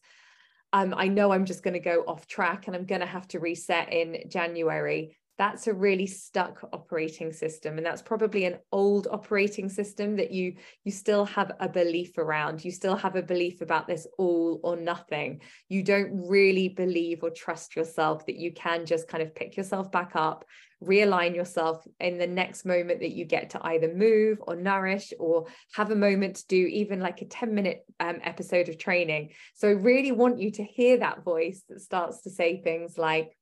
um, 0.73 0.95
I 0.97 1.09
know 1.09 1.33
I'm 1.33 1.45
just 1.45 1.65
going 1.65 1.75
to 1.75 1.81
go 1.81 2.05
off 2.07 2.27
track 2.27 2.67
and 2.67 2.77
I'm 2.77 2.87
going 2.87 3.01
to 3.01 3.07
have 3.07 3.27
to 3.29 3.41
reset 3.41 3.93
in 3.93 4.29
January 4.29 5.17
that's 5.41 5.67
a 5.69 5.73
really 5.73 6.07
stuck 6.07 6.63
operating 6.75 7.33
system 7.33 7.79
and 7.79 7.87
that's 7.87 8.03
probably 8.03 8.45
an 8.45 8.59
old 8.73 9.09
operating 9.11 9.71
system 9.71 10.17
that 10.17 10.31
you 10.31 10.55
you 10.85 10.93
still 10.93 11.25
have 11.25 11.53
a 11.61 11.67
belief 11.67 12.19
around. 12.19 12.63
You 12.63 12.71
still 12.71 12.95
have 12.95 13.17
a 13.17 13.23
belief 13.23 13.63
about 13.63 13.87
this 13.87 14.07
all 14.19 14.61
or 14.63 14.77
nothing. 14.77 15.41
You 15.71 15.83
don't 15.83 16.29
really 16.29 16.69
believe 16.69 17.23
or 17.23 17.31
trust 17.31 17.75
yourself 17.75 18.27
that 18.27 18.37
you 18.37 18.53
can 18.53 18.85
just 18.85 19.09
kind 19.09 19.23
of 19.23 19.35
pick 19.35 19.57
yourself 19.57 19.91
back 19.91 20.13
up 20.15 20.45
realign 20.83 21.35
yourself 21.35 21.87
in 22.01 22.17
the 22.17 22.27
next 22.27 22.65
moment 22.65 23.01
that 23.01 23.13
you 23.13 23.27
get 23.27 23.51
to 23.51 23.61
either 23.67 23.93
move 23.95 24.39
or 24.41 24.57
nourish 24.57 25.13
or 25.19 25.47
have 25.75 25.91
a 25.91 25.95
moment 25.95 26.37
to 26.37 26.47
do 26.47 26.67
even 26.67 27.01
like 27.01 27.21
a 27.21 27.27
10 27.27 27.55
minute 27.55 27.85
um, 28.01 28.19
episode 28.23 28.69
of 28.69 28.79
training. 28.79 29.31
So 29.55 29.69
i 29.69 29.73
really 29.73 30.13
want 30.13 30.41
you 30.41 30.51
to 30.53 30.65
hear 30.65 30.99
that 30.99 31.23
voice 31.23 31.63
that 31.69 31.81
starts 31.81 32.23
to 32.23 32.31
say 32.31 32.63
things 32.63 32.97
like 32.97 33.37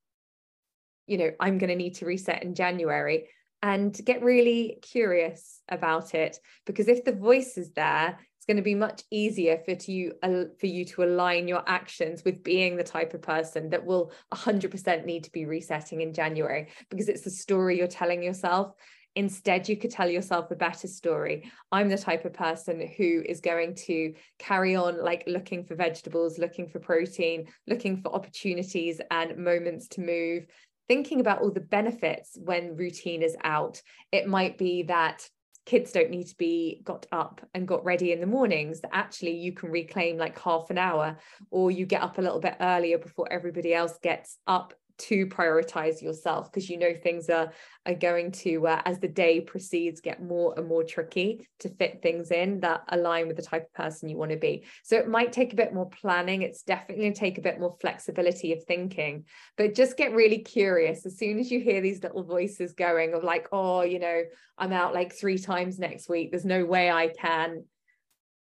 you 1.08 1.18
know 1.18 1.30
i'm 1.40 1.58
going 1.58 1.70
to 1.70 1.76
need 1.76 1.94
to 1.94 2.06
reset 2.06 2.42
in 2.42 2.54
january 2.54 3.28
and 3.62 4.00
get 4.04 4.22
really 4.22 4.78
curious 4.82 5.60
about 5.68 6.14
it 6.14 6.38
because 6.64 6.88
if 6.88 7.04
the 7.04 7.12
voice 7.12 7.58
is 7.58 7.72
there 7.72 8.18
it's 8.36 8.46
going 8.46 8.56
to 8.56 8.62
be 8.62 8.74
much 8.74 9.02
easier 9.10 9.60
for 9.64 9.76
you 9.90 10.12
uh, 10.22 10.44
for 10.60 10.66
you 10.66 10.84
to 10.84 11.02
align 11.02 11.48
your 11.48 11.62
actions 11.66 12.22
with 12.24 12.44
being 12.44 12.76
the 12.76 12.84
type 12.84 13.14
of 13.14 13.22
person 13.22 13.68
that 13.70 13.84
will 13.84 14.12
100% 14.32 15.04
need 15.04 15.24
to 15.24 15.32
be 15.32 15.44
resetting 15.44 16.02
in 16.02 16.14
January 16.14 16.68
because 16.88 17.08
it's 17.08 17.22
the 17.22 17.30
story 17.30 17.78
you're 17.78 17.88
telling 17.88 18.22
yourself 18.22 18.74
Instead, 19.18 19.68
you 19.68 19.76
could 19.76 19.90
tell 19.90 20.08
yourself 20.08 20.48
a 20.52 20.54
better 20.54 20.86
story. 20.86 21.50
I'm 21.72 21.88
the 21.88 21.98
type 21.98 22.24
of 22.24 22.34
person 22.34 22.88
who 22.96 23.22
is 23.26 23.40
going 23.40 23.74
to 23.86 24.14
carry 24.38 24.76
on 24.76 25.02
like 25.02 25.24
looking 25.26 25.64
for 25.64 25.74
vegetables, 25.74 26.38
looking 26.38 26.68
for 26.68 26.78
protein, 26.78 27.48
looking 27.66 28.00
for 28.00 28.14
opportunities 28.14 29.00
and 29.10 29.36
moments 29.36 29.88
to 29.88 30.02
move, 30.02 30.46
thinking 30.88 31.20
about 31.20 31.42
all 31.42 31.50
the 31.50 31.60
benefits 31.60 32.36
when 32.40 32.76
routine 32.76 33.22
is 33.22 33.36
out. 33.44 33.80
It 34.10 34.26
might 34.26 34.58
be 34.58 34.84
that 34.84 35.28
kids 35.66 35.92
don't 35.92 36.10
need 36.10 36.24
to 36.24 36.36
be 36.38 36.80
got 36.82 37.04
up 37.12 37.42
and 37.52 37.68
got 37.68 37.84
ready 37.84 38.10
in 38.12 38.20
the 38.20 38.26
mornings 38.26 38.80
that 38.80 38.94
actually 38.94 39.36
you 39.36 39.52
can 39.52 39.70
reclaim 39.70 40.16
like 40.16 40.38
half 40.40 40.70
an 40.70 40.78
hour 40.78 41.18
or 41.50 41.70
you 41.70 41.84
get 41.84 42.00
up 42.00 42.16
a 42.16 42.22
little 42.22 42.40
bit 42.40 42.56
earlier 42.58 42.96
before 42.96 43.30
everybody 43.30 43.74
else 43.74 43.98
gets 44.02 44.38
up 44.46 44.72
to 44.98 45.26
prioritize 45.26 46.02
yourself 46.02 46.50
because 46.50 46.68
you 46.68 46.78
know 46.78 46.94
things 46.94 47.28
are 47.30 47.52
are 47.86 47.94
going 47.94 48.30
to 48.30 48.66
uh, 48.66 48.82
as 48.84 48.98
the 48.98 49.08
day 49.08 49.40
proceeds 49.40 50.00
get 50.00 50.22
more 50.22 50.54
and 50.56 50.68
more 50.68 50.84
tricky 50.84 51.48
to 51.60 51.68
fit 51.68 52.00
things 52.02 52.30
in 52.30 52.60
that 52.60 52.82
align 52.88 53.26
with 53.26 53.36
the 53.36 53.42
type 53.42 53.64
of 53.64 53.72
person 53.72 54.08
you 54.08 54.16
want 54.16 54.30
to 54.30 54.36
be. 54.36 54.64
So 54.84 54.96
it 54.96 55.08
might 55.08 55.32
take 55.32 55.52
a 55.52 55.56
bit 55.56 55.72
more 55.72 55.88
planning 55.88 56.42
it's 56.42 56.62
definitely 56.62 57.04
going 57.04 57.14
to 57.14 57.20
take 57.20 57.38
a 57.38 57.42
bit 57.42 57.60
more 57.60 57.76
flexibility 57.80 58.52
of 58.52 58.62
thinking. 58.64 59.24
But 59.56 59.74
just 59.74 59.96
get 59.96 60.12
really 60.12 60.38
curious 60.38 61.06
as 61.06 61.16
soon 61.16 61.38
as 61.38 61.50
you 61.50 61.60
hear 61.60 61.80
these 61.80 62.02
little 62.02 62.22
voices 62.22 62.72
going 62.72 63.14
of 63.14 63.24
like 63.24 63.48
oh 63.52 63.82
you 63.82 63.98
know 63.98 64.22
i'm 64.56 64.72
out 64.72 64.94
like 64.94 65.14
three 65.14 65.38
times 65.38 65.78
next 65.78 66.08
week 66.08 66.30
there's 66.30 66.44
no 66.44 66.64
way 66.64 66.90
i 66.90 67.08
can 67.08 67.64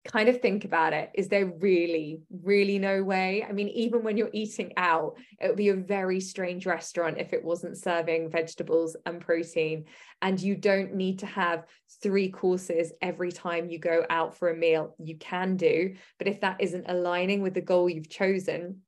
kind 0.07 0.29
of 0.29 0.41
think 0.41 0.63
about 0.63 0.93
it 0.93 1.09
is 1.13 1.27
there 1.27 1.45
really 1.45 2.21
really 2.43 2.79
no 2.79 3.03
way? 3.03 3.45
I 3.47 3.51
mean 3.51 3.67
even 3.69 4.03
when 4.03 4.17
you're 4.17 4.29
eating 4.33 4.73
out 4.77 5.17
it 5.39 5.47
would 5.47 5.57
be 5.57 5.69
a 5.69 5.75
very 5.75 6.19
strange 6.21 6.65
restaurant 6.65 7.17
if 7.17 7.33
it 7.33 7.43
wasn't 7.43 7.77
serving 7.77 8.31
vegetables 8.31 8.95
and 9.05 9.21
protein. 9.21 9.85
And 10.21 10.39
you 10.41 10.55
don't 10.55 10.95
need 10.95 11.19
to 11.19 11.25
have 11.25 11.65
three 12.01 12.29
courses 12.29 12.93
every 13.01 13.31
time 13.31 13.69
you 13.69 13.79
go 13.79 14.05
out 14.09 14.37
for 14.37 14.49
a 14.49 14.55
meal. 14.55 14.95
You 14.99 15.17
can 15.17 15.57
do 15.57 15.95
but 16.17 16.27
if 16.27 16.41
that 16.41 16.61
isn't 16.61 16.85
aligning 16.87 17.41
with 17.41 17.53
the 17.53 17.61
goal 17.61 17.89
you've 17.89 18.09
chosen 18.09 18.81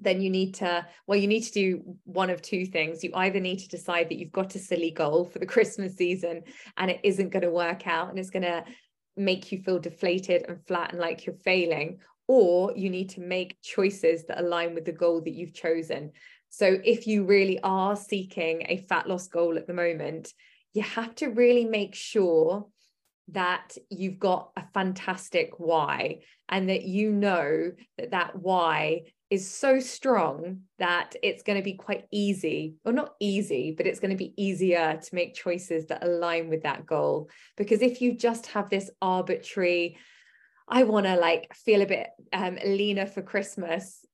then 0.00 0.20
you 0.20 0.28
need 0.30 0.54
to 0.54 0.86
well 1.06 1.18
you 1.18 1.28
need 1.28 1.44
to 1.44 1.52
do 1.52 1.96
one 2.04 2.28
of 2.28 2.42
two 2.42 2.66
things. 2.66 3.02
You 3.02 3.10
either 3.14 3.40
need 3.40 3.60
to 3.60 3.68
decide 3.68 4.10
that 4.10 4.18
you've 4.18 4.32
got 4.32 4.54
a 4.54 4.58
silly 4.58 4.90
goal 4.90 5.24
for 5.24 5.38
the 5.38 5.46
christmas 5.54 5.96
season 5.96 6.42
and 6.76 6.90
it 6.90 7.00
isn't 7.04 7.30
going 7.30 7.42
to 7.42 7.50
work 7.50 7.86
out 7.86 8.10
and 8.10 8.18
it's 8.18 8.30
going 8.30 8.42
to 8.42 8.64
make 9.16 9.52
you 9.52 9.58
feel 9.62 9.78
deflated 9.78 10.44
and 10.48 10.66
flat 10.66 10.92
and 10.92 11.00
like 11.00 11.26
you're 11.26 11.34
failing 11.44 11.98
or 12.28 12.72
you 12.76 12.88
need 12.88 13.10
to 13.10 13.20
make 13.20 13.60
choices 13.62 14.24
that 14.24 14.40
align 14.40 14.74
with 14.74 14.84
the 14.84 14.92
goal 14.92 15.20
that 15.20 15.34
you've 15.34 15.54
chosen. 15.54 16.12
So 16.48 16.78
if 16.84 17.06
you 17.06 17.24
really 17.24 17.58
are 17.62 17.96
seeking 17.96 18.64
a 18.68 18.78
fat 18.88 19.08
loss 19.08 19.26
goal 19.28 19.56
at 19.56 19.66
the 19.66 19.74
moment 19.74 20.32
you 20.72 20.82
have 20.82 21.14
to 21.16 21.28
really 21.28 21.64
make 21.64 21.94
sure 21.94 22.66
that 23.28 23.76
you've 23.88 24.18
got 24.18 24.50
a 24.56 24.64
fantastic 24.74 25.58
why 25.58 26.20
and 26.48 26.68
that 26.68 26.82
you 26.82 27.12
know 27.12 27.72
that 27.98 28.10
that 28.10 28.36
why 28.36 29.02
is 29.32 29.50
so 29.50 29.80
strong 29.80 30.60
that 30.78 31.16
it's 31.22 31.42
going 31.42 31.56
to 31.56 31.64
be 31.64 31.72
quite 31.72 32.04
easy, 32.12 32.74
or 32.84 32.92
not 32.92 33.14
easy, 33.18 33.72
but 33.74 33.86
it's 33.86 33.98
going 33.98 34.10
to 34.10 34.24
be 34.24 34.34
easier 34.36 35.00
to 35.02 35.14
make 35.14 35.34
choices 35.34 35.86
that 35.86 36.04
align 36.04 36.50
with 36.50 36.64
that 36.64 36.84
goal. 36.84 37.30
Because 37.56 37.80
if 37.80 38.02
you 38.02 38.14
just 38.14 38.48
have 38.48 38.68
this 38.68 38.90
arbitrary, 39.00 39.96
I 40.68 40.82
want 40.82 41.06
to 41.06 41.16
like 41.16 41.54
feel 41.54 41.80
a 41.80 41.86
bit 41.86 42.10
um, 42.34 42.58
leaner 42.62 43.06
for 43.06 43.22
Christmas, 43.22 44.04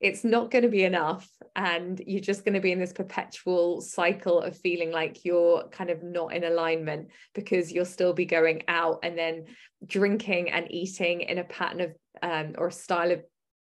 it's 0.00 0.24
not 0.24 0.50
going 0.50 0.62
to 0.62 0.68
be 0.68 0.82
enough. 0.82 1.30
And 1.54 2.02
you're 2.04 2.20
just 2.20 2.44
going 2.44 2.54
to 2.54 2.60
be 2.60 2.72
in 2.72 2.80
this 2.80 2.92
perpetual 2.92 3.80
cycle 3.80 4.40
of 4.40 4.58
feeling 4.58 4.90
like 4.90 5.24
you're 5.24 5.68
kind 5.68 5.90
of 5.90 6.02
not 6.02 6.34
in 6.34 6.42
alignment 6.42 7.10
because 7.32 7.70
you'll 7.70 7.84
still 7.84 8.12
be 8.12 8.26
going 8.26 8.64
out 8.66 8.98
and 9.04 9.16
then 9.16 9.44
drinking 9.86 10.50
and 10.50 10.66
eating 10.68 11.20
in 11.20 11.38
a 11.38 11.44
pattern 11.44 11.80
of 11.80 11.94
um, 12.22 12.56
or 12.58 12.66
a 12.66 12.72
style 12.72 13.12
of 13.12 13.22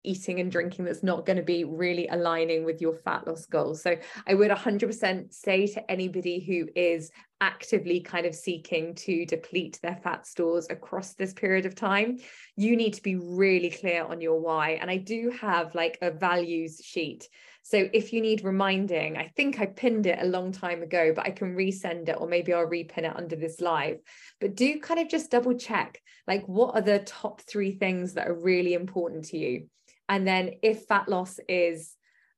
eating 0.08 0.40
and 0.40 0.52
drinking 0.52 0.86
that's 0.86 1.04
not 1.04 1.26
going 1.26 1.38
to 1.38 1.44
be 1.44 1.64
really 1.64 2.08
aligning 2.08 2.64
with 2.64 2.82
your 2.82 2.96
fat 2.96 3.28
loss 3.28 3.46
goals. 3.46 3.84
So 3.84 3.98
I 4.26 4.34
would 4.34 4.52
100% 4.52 5.34
say 5.34 5.68
to 5.68 5.92
anybody 5.92 6.40
who 6.40 6.68
is 6.76 7.12
actively 7.42 8.00
kind 8.00 8.26
of 8.26 8.34
seeking 8.34 8.96
to 8.96 9.26
deplete 9.26 9.80
their 9.84 9.98
fat 10.04 10.26
stores 10.26 10.68
across 10.70 11.14
this 11.14 11.34
period 11.34 11.66
of 11.66 11.76
time, 11.76 12.18
you 12.56 12.76
need 12.76 12.94
to 12.94 13.04
be 13.04 13.16
really 13.16 13.70
clear 13.70 14.04
on 14.04 14.22
your 14.22 14.40
why. 14.40 14.72
And 14.82 14.90
I 14.90 14.98
do 14.98 15.32
have 15.40 15.76
like 15.76 15.98
a 16.02 16.10
values 16.10 16.82
sheet. 16.84 17.28
So 17.62 17.90
if 17.92 18.14
you 18.14 18.22
need 18.22 18.46
reminding, 18.46 19.18
I 19.18 19.28
think 19.36 19.60
I 19.60 19.66
pinned 19.66 20.06
it 20.06 20.20
a 20.22 20.26
long 20.26 20.54
time 20.54 20.82
ago, 20.82 21.12
but 21.14 21.26
I 21.26 21.32
can 21.32 21.54
resend 21.54 22.08
it 22.08 22.16
or 22.18 22.26
maybe 22.26 22.54
I'll 22.54 22.66
repin 22.66 23.00
it 23.00 23.16
under 23.16 23.36
this 23.36 23.60
live. 23.60 23.98
But 24.40 24.56
do 24.56 24.80
kind 24.80 25.02
of 25.02 25.10
just 25.10 25.32
double 25.32 25.54
check 25.54 26.02
like 26.28 26.46
what 26.48 26.76
are 26.76 26.82
the 26.82 27.00
top 27.00 27.42
three 27.42 27.72
things 27.72 28.14
that 28.14 28.28
are 28.28 28.34
really 28.34 28.74
important 28.74 29.26
to 29.26 29.38
you? 29.38 29.68
And 30.10 30.28
then 30.28 30.52
if 30.62 30.86
fat 30.86 31.10
loss 31.10 31.40
is 31.48 31.96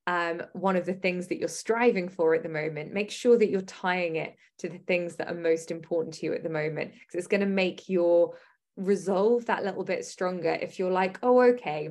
um, 0.07 0.41
one 0.53 0.75
of 0.75 0.85
the 0.85 0.93
things 0.93 1.27
that 1.27 1.37
you're 1.37 1.47
striving 1.47 2.09
for 2.09 2.33
at 2.33 2.43
the 2.43 2.49
moment, 2.49 2.93
make 2.93 3.11
sure 3.11 3.37
that 3.37 3.49
you're 3.49 3.61
tying 3.61 4.15
it 4.15 4.35
to 4.59 4.69
the 4.69 4.79
things 4.79 5.15
that 5.17 5.29
are 5.29 5.35
most 5.35 5.71
important 5.71 6.15
to 6.15 6.25
you 6.25 6.33
at 6.33 6.43
the 6.43 6.49
moment, 6.49 6.91
because 6.93 7.15
it's 7.15 7.27
going 7.27 7.41
to 7.41 7.45
make 7.45 7.87
your 7.87 8.35
resolve 8.75 9.45
that 9.45 9.63
little 9.63 9.83
bit 9.83 10.05
stronger. 10.05 10.57
If 10.59 10.79
you're 10.79 10.91
like, 10.91 11.19
oh, 11.21 11.41
okay, 11.41 11.89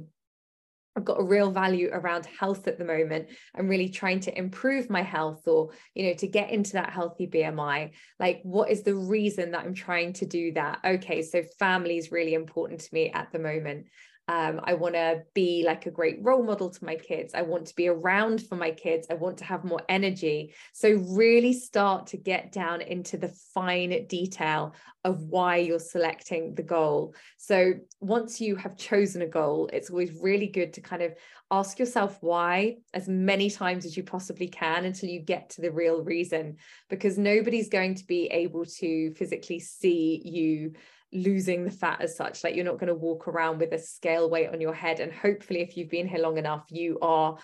I've 0.98 1.04
got 1.04 1.20
a 1.20 1.24
real 1.24 1.52
value 1.52 1.90
around 1.92 2.26
health 2.26 2.66
at 2.66 2.76
the 2.76 2.84
moment. 2.84 3.28
I'm 3.54 3.68
really 3.68 3.88
trying 3.88 4.18
to 4.20 4.36
improve 4.36 4.90
my 4.90 5.02
health 5.02 5.46
or, 5.46 5.70
you 5.94 6.06
know, 6.06 6.14
to 6.14 6.26
get 6.26 6.50
into 6.50 6.72
that 6.72 6.90
healthy 6.90 7.28
BMI. 7.28 7.92
Like, 8.18 8.40
what 8.42 8.68
is 8.68 8.82
the 8.82 8.96
reason 8.96 9.52
that 9.52 9.64
I'm 9.64 9.74
trying 9.74 10.14
to 10.14 10.26
do 10.26 10.52
that? 10.54 10.80
Okay, 10.84 11.22
so 11.22 11.44
family 11.60 11.98
is 11.98 12.10
really 12.10 12.34
important 12.34 12.80
to 12.80 12.88
me 12.92 13.12
at 13.12 13.30
the 13.30 13.38
moment. 13.38 13.86
Um, 14.28 14.60
I 14.64 14.74
want 14.74 14.94
to 14.94 15.22
be 15.32 15.64
like 15.66 15.86
a 15.86 15.90
great 15.90 16.18
role 16.20 16.42
model 16.42 16.68
to 16.68 16.84
my 16.84 16.96
kids. 16.96 17.32
I 17.34 17.42
want 17.42 17.66
to 17.66 17.74
be 17.74 17.88
around 17.88 18.46
for 18.46 18.56
my 18.56 18.70
kids. 18.70 19.06
I 19.10 19.14
want 19.14 19.38
to 19.38 19.44
have 19.44 19.64
more 19.64 19.80
energy. 19.88 20.54
So, 20.74 20.90
really 20.90 21.54
start 21.54 22.08
to 22.08 22.18
get 22.18 22.52
down 22.52 22.82
into 22.82 23.16
the 23.16 23.32
fine 23.54 24.06
detail 24.06 24.74
of 25.04 25.22
why 25.22 25.56
you're 25.56 25.78
selecting 25.78 26.54
the 26.54 26.62
goal. 26.62 27.14
So, 27.38 27.74
once 28.00 28.38
you 28.38 28.54
have 28.56 28.76
chosen 28.76 29.22
a 29.22 29.26
goal, 29.26 29.70
it's 29.72 29.88
always 29.88 30.12
really 30.20 30.48
good 30.48 30.74
to 30.74 30.82
kind 30.82 31.02
of 31.02 31.14
ask 31.50 31.78
yourself 31.78 32.18
why 32.20 32.76
as 32.92 33.08
many 33.08 33.48
times 33.48 33.86
as 33.86 33.96
you 33.96 34.02
possibly 34.02 34.48
can 34.48 34.84
until 34.84 35.08
you 35.08 35.20
get 35.20 35.48
to 35.50 35.62
the 35.62 35.72
real 35.72 36.02
reason, 36.02 36.56
because 36.90 37.16
nobody's 37.16 37.70
going 37.70 37.94
to 37.94 38.04
be 38.04 38.26
able 38.26 38.66
to 38.66 39.14
physically 39.14 39.58
see 39.58 40.20
you 40.22 40.72
losing 41.12 41.64
the 41.64 41.70
fat 41.70 42.00
as 42.00 42.16
such 42.16 42.44
like 42.44 42.54
you're 42.54 42.64
not 42.64 42.78
going 42.78 42.88
to 42.88 42.94
walk 42.94 43.28
around 43.28 43.58
with 43.58 43.72
a 43.72 43.78
scale 43.78 44.28
weight 44.28 44.50
on 44.50 44.60
your 44.60 44.74
head 44.74 45.00
and 45.00 45.12
hopefully 45.12 45.60
if 45.60 45.76
you've 45.76 45.88
been 45.88 46.06
here 46.06 46.20
long 46.20 46.36
enough 46.36 46.64
you 46.70 46.98
are 47.00 47.38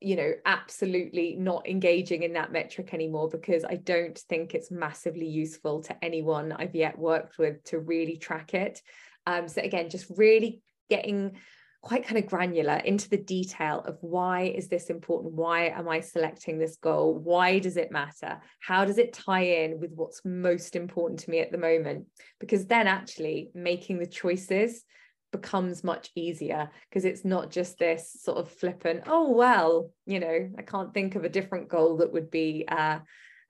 you 0.00 0.16
know 0.16 0.32
absolutely 0.44 1.34
not 1.36 1.66
engaging 1.68 2.22
in 2.22 2.34
that 2.34 2.52
metric 2.52 2.92
anymore 2.92 3.28
because 3.28 3.64
i 3.64 3.76
don't 3.76 4.18
think 4.18 4.54
it's 4.54 4.70
massively 4.70 5.26
useful 5.26 5.82
to 5.82 6.04
anyone 6.04 6.52
i've 6.52 6.74
yet 6.74 6.98
worked 6.98 7.38
with 7.38 7.62
to 7.64 7.78
really 7.78 8.16
track 8.16 8.52
it. 8.54 8.82
Um 9.26 9.48
so 9.48 9.62
again 9.62 9.88
just 9.88 10.06
really 10.16 10.60
getting 10.90 11.38
quite 11.82 12.06
kind 12.06 12.18
of 12.18 12.26
granular 12.26 12.76
into 12.76 13.08
the 13.08 13.16
detail 13.16 13.82
of 13.86 13.96
why 14.00 14.42
is 14.42 14.68
this 14.68 14.90
important? 14.90 15.34
Why 15.34 15.68
am 15.68 15.88
i 15.88 16.00
selecting 16.00 16.58
this 16.58 16.76
goal? 16.76 17.14
Why 17.14 17.58
does 17.58 17.76
it 17.76 17.90
matter? 17.90 18.40
How 18.60 18.84
does 18.84 18.98
it 18.98 19.12
tie 19.12 19.44
in 19.44 19.80
with 19.80 19.92
what's 19.94 20.22
most 20.24 20.76
important 20.76 21.20
to 21.20 21.30
me 21.30 21.40
at 21.40 21.52
the 21.52 21.58
moment? 21.58 22.06
Because 22.38 22.66
then 22.66 22.86
actually 22.86 23.50
making 23.54 23.98
the 23.98 24.06
choices 24.06 24.84
becomes 25.32 25.84
much 25.84 26.10
easier 26.14 26.70
because 26.88 27.04
it's 27.04 27.24
not 27.24 27.50
just 27.50 27.78
this 27.78 28.16
sort 28.20 28.38
of 28.38 28.50
flippant 28.50 29.04
oh 29.06 29.30
well 29.30 29.92
you 30.04 30.18
know 30.18 30.50
i 30.58 30.62
can't 30.62 30.92
think 30.92 31.14
of 31.14 31.22
a 31.22 31.28
different 31.28 31.68
goal 31.68 31.98
that 31.98 32.12
would 32.12 32.32
be 32.32 32.64
uh, 32.66 32.98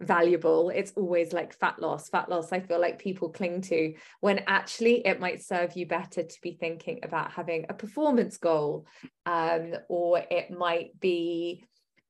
valuable. 0.00 0.70
It's 0.70 0.92
always 0.96 1.32
like 1.32 1.58
fat 1.58 1.80
loss 1.80 2.08
fat 2.08 2.28
loss 2.28 2.52
i 2.52 2.60
feel 2.60 2.80
like 2.80 2.98
people 2.98 3.28
cling 3.28 3.60
to 3.60 3.94
when 4.20 4.40
actually 4.46 5.06
it 5.06 5.20
might 5.20 5.42
serve 5.42 5.76
you 5.76 5.86
better 5.86 6.22
to 6.22 6.38
be 6.42 6.52
thinking 6.52 7.00
about 7.02 7.30
having 7.32 7.66
a 7.68 7.74
performance 7.74 8.36
goal 8.38 8.86
um, 9.26 9.74
or 9.88 10.22
it 10.30 10.50
might 10.50 10.98
be 11.00 11.64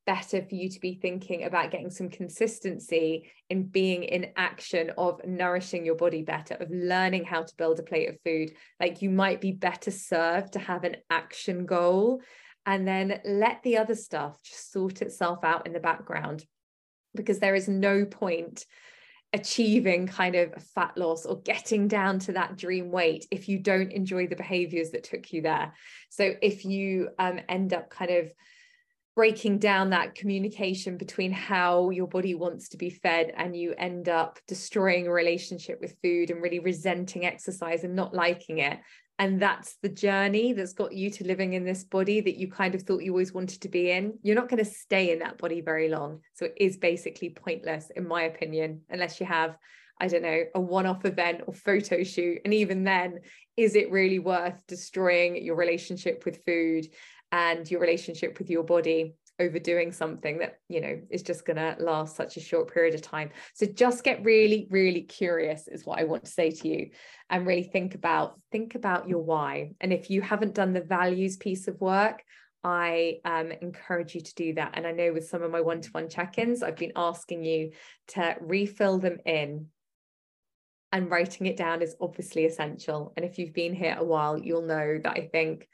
better 0.06 0.42
for 0.42 0.54
you 0.54 0.68
to 0.68 0.80
be 0.80 0.94
thinking 0.94 1.44
about 1.44 1.70
getting 1.70 1.90
some 1.90 2.09
consistency 2.09 3.30
in 3.49 3.64
being 3.64 4.02
in 4.02 4.32
action 4.37 4.90
of 4.99 5.25
nourishing 5.25 5.85
your 5.85 5.94
body 5.94 6.23
better 6.23 6.54
of 6.54 6.68
learning 6.70 7.25
how 7.25 7.42
to 7.42 7.56
build 7.56 7.78
a 7.78 7.82
plate 7.85 8.09
of 8.09 8.20
food. 8.25 8.50
Like 8.80 9.02
you 9.02 9.11
might 9.11 9.40
be 9.40 9.52
better 9.52 9.92
served 9.92 10.54
to 10.54 10.59
have 10.59 10.82
an 10.82 10.97
action 11.11 11.66
goal. 11.66 12.23
And 12.66 12.88
then 12.88 13.20
let 13.25 13.62
the 13.62 13.78
other 13.78 13.94
stuff 13.94 14.42
just 14.42 14.73
sort 14.73 15.00
itself 15.00 15.44
out 15.44 15.66
in 15.66 15.73
the 15.73 15.78
background 15.78 16.44
because 17.14 17.38
there 17.38 17.55
is 17.55 17.69
no 17.69 18.05
point 18.05 18.64
achieving 19.33 20.07
kind 20.07 20.35
of 20.35 20.52
fat 20.75 20.97
loss 20.97 21.25
or 21.25 21.40
getting 21.43 21.87
down 21.87 22.19
to 22.19 22.33
that 22.33 22.57
dream 22.57 22.90
weight 22.90 23.26
if 23.31 23.49
you 23.49 23.59
don't 23.59 23.93
enjoy 23.93 24.26
the 24.26 24.37
behaviors 24.37 24.90
that 24.90 25.05
took 25.05 25.33
you 25.33 25.43
there. 25.43 25.73
So 26.09 26.35
if 26.43 26.64
you 26.64 27.11
um, 27.19 27.40
end 27.49 27.73
up 27.73 27.90
kind 27.90 28.11
of 28.11 28.33
breaking 29.17 29.59
down 29.59 29.90
that 29.90 30.14
communication 30.14 30.97
between 30.97 31.33
how 31.33 31.90
your 31.90 32.07
body 32.07 32.35
wants 32.35 32.69
to 32.69 32.76
be 32.76 32.90
fed 32.90 33.33
and 33.37 33.57
you 33.57 33.75
end 33.76 34.09
up 34.09 34.38
destroying 34.47 35.07
a 35.07 35.12
relationship 35.12 35.81
with 35.81 35.97
food 36.02 36.31
and 36.31 36.43
really 36.43 36.61
resenting 36.61 37.26
exercise 37.26 37.85
and 37.85 37.95
not 37.95 38.14
liking 38.14 38.59
it. 38.59 38.79
And 39.19 39.43
that's 39.43 39.76
the 39.83 39.88
journey 39.90 40.55
that's 40.55 40.73
got 40.73 40.95
you 40.95 41.11
to 41.11 41.26
living 41.26 41.52
in 41.52 41.64
this 41.64 41.85
body 41.85 42.23
that 42.23 42.38
you 42.38 42.50
kind 42.50 42.75
of 42.75 42.83
thought 42.83 43.02
you 43.02 43.12
always 43.12 43.35
wanted 43.35 43.61
to 43.62 43.69
be 43.69 43.90
in. 43.90 44.19
You're 44.23 44.37
not 44.37 44.49
going 44.49 44.64
to 44.64 44.71
stay 44.71 45.12
in 45.12 45.19
that 45.19 45.37
body 45.37 45.61
very 45.61 45.90
long. 45.90 46.21
So 46.33 46.47
it 46.47 46.55
is 46.57 46.79
basically 46.79 47.29
pointless 47.29 47.90
in 47.95 48.09
my 48.09 48.23
opinion 48.23 48.83
unless 48.88 49.21
you 49.21 49.26
have 49.26 49.59
I 50.00 50.09
don't 50.09 50.23
know, 50.23 50.45
a 50.55 50.61
one 50.61 50.87
off 50.87 51.05
event 51.05 51.43
or 51.47 51.52
photo 51.52 52.02
shoot. 52.02 52.38
And 52.45 52.55
even 52.55 52.85
then, 52.85 53.21
is 53.57 53.76
it 53.76 53.90
really 53.90 54.19
worth 54.19 54.67
destroying 54.67 55.45
your 55.45 55.57
relationship 55.57 56.25
with 56.25 56.43
food 56.47 56.87
and 57.33 57.71
your 57.71 57.81
relationship 57.81 58.39
with 58.39 58.51
your 58.51 58.65
body 58.65 59.15
overdoing 59.41 59.91
something 59.91 60.39
that 60.39 60.59
you 60.69 60.81
know 60.81 61.01
is 61.11 61.23
just 61.23 61.47
going 61.47 61.57
to 61.57 61.75
last 61.81 62.15
such 62.15 62.37
a 62.37 62.41
short 62.41 62.73
period 62.73 62.95
of 62.95 63.03
time. 63.03 63.31
So 63.55 63.67
just 63.67 64.05
get 64.05 64.23
really 64.23 64.69
really 64.71 65.03
curious 65.03 65.67
is 65.67 65.87
what 65.87 65.99
i 65.99 66.05
want 66.05 66.25
to 66.25 66.31
say 66.31 66.51
to 66.51 66.69
you 66.69 66.91
and 67.31 67.47
really 67.47 67.63
think 67.63 67.95
about 67.95 68.39
think 68.53 68.75
about 68.75 69.09
your 69.09 69.23
why. 69.23 69.73
And 69.81 69.93
if 69.93 70.11
you 70.11 70.21
haven't 70.21 70.55
done 70.55 70.73
the 70.73 70.83
values 70.83 71.37
piece 71.37 71.67
of 71.67 71.81
work 71.81 72.23
i 72.63 73.17
um, 73.25 73.51
encourage 73.63 74.15
you 74.15 74.21
to 74.21 74.35
do 74.35 74.55
that. 74.55 74.73
And 74.75 74.87
i 74.87 74.93
know 74.93 75.13
with 75.13 75.29
some 75.29 75.43
of 75.43 75.51
my 75.51 75.63
one-to-one 75.63 76.11
check-ins 76.11 76.63
i've 76.63 76.77
been 76.77 76.93
asking 76.95 77.43
you 77.45 77.71
to 78.09 78.37
refill 78.41 78.99
them 78.99 79.19
in 79.25 79.67
and 80.93 81.11
writing 81.11 81.47
it 81.47 81.57
down 81.57 81.83
is 81.83 81.95
obviously 82.01 82.45
essential. 82.47 83.13
And 83.17 83.25
if 83.25 83.39
you've 83.39 83.55
been 83.55 83.75
here 83.75 83.97
a 83.99 84.05
while 84.05 84.37
you'll 84.39 84.63
know 84.63 85.01
that 85.03 85.17
i 85.17 85.29
think 85.33 85.67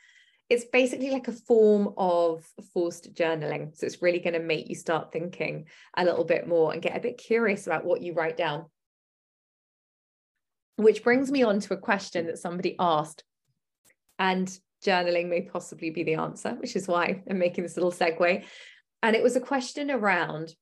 it's 0.48 0.64
basically 0.64 1.10
like 1.10 1.28
a 1.28 1.32
form 1.32 1.92
of 1.96 2.44
forced 2.72 3.14
journaling. 3.14 3.76
So 3.76 3.86
it's 3.86 4.00
really 4.00 4.20
going 4.20 4.34
to 4.34 4.40
make 4.40 4.68
you 4.68 4.76
start 4.76 5.12
thinking 5.12 5.66
a 5.96 6.04
little 6.04 6.24
bit 6.24 6.46
more 6.46 6.72
and 6.72 6.80
get 6.80 6.96
a 6.96 7.00
bit 7.00 7.18
curious 7.18 7.66
about 7.66 7.84
what 7.84 8.02
you 8.02 8.12
write 8.12 8.36
down. 8.36 8.66
Which 10.76 11.02
brings 11.02 11.32
me 11.32 11.42
on 11.42 11.60
to 11.60 11.74
a 11.74 11.78
question 11.78 12.26
that 12.26 12.38
somebody 12.38 12.76
asked. 12.78 13.24
And 14.18 14.48
journaling 14.84 15.28
may 15.28 15.42
possibly 15.42 15.90
be 15.90 16.04
the 16.04 16.14
answer, 16.14 16.50
which 16.52 16.76
is 16.76 16.86
why 16.86 17.22
I'm 17.28 17.38
making 17.38 17.64
this 17.64 17.76
little 17.76 17.92
segue. 17.92 18.44
And 19.02 19.16
it 19.16 19.22
was 19.22 19.36
a 19.36 19.40
question 19.40 19.90
around 19.90 20.54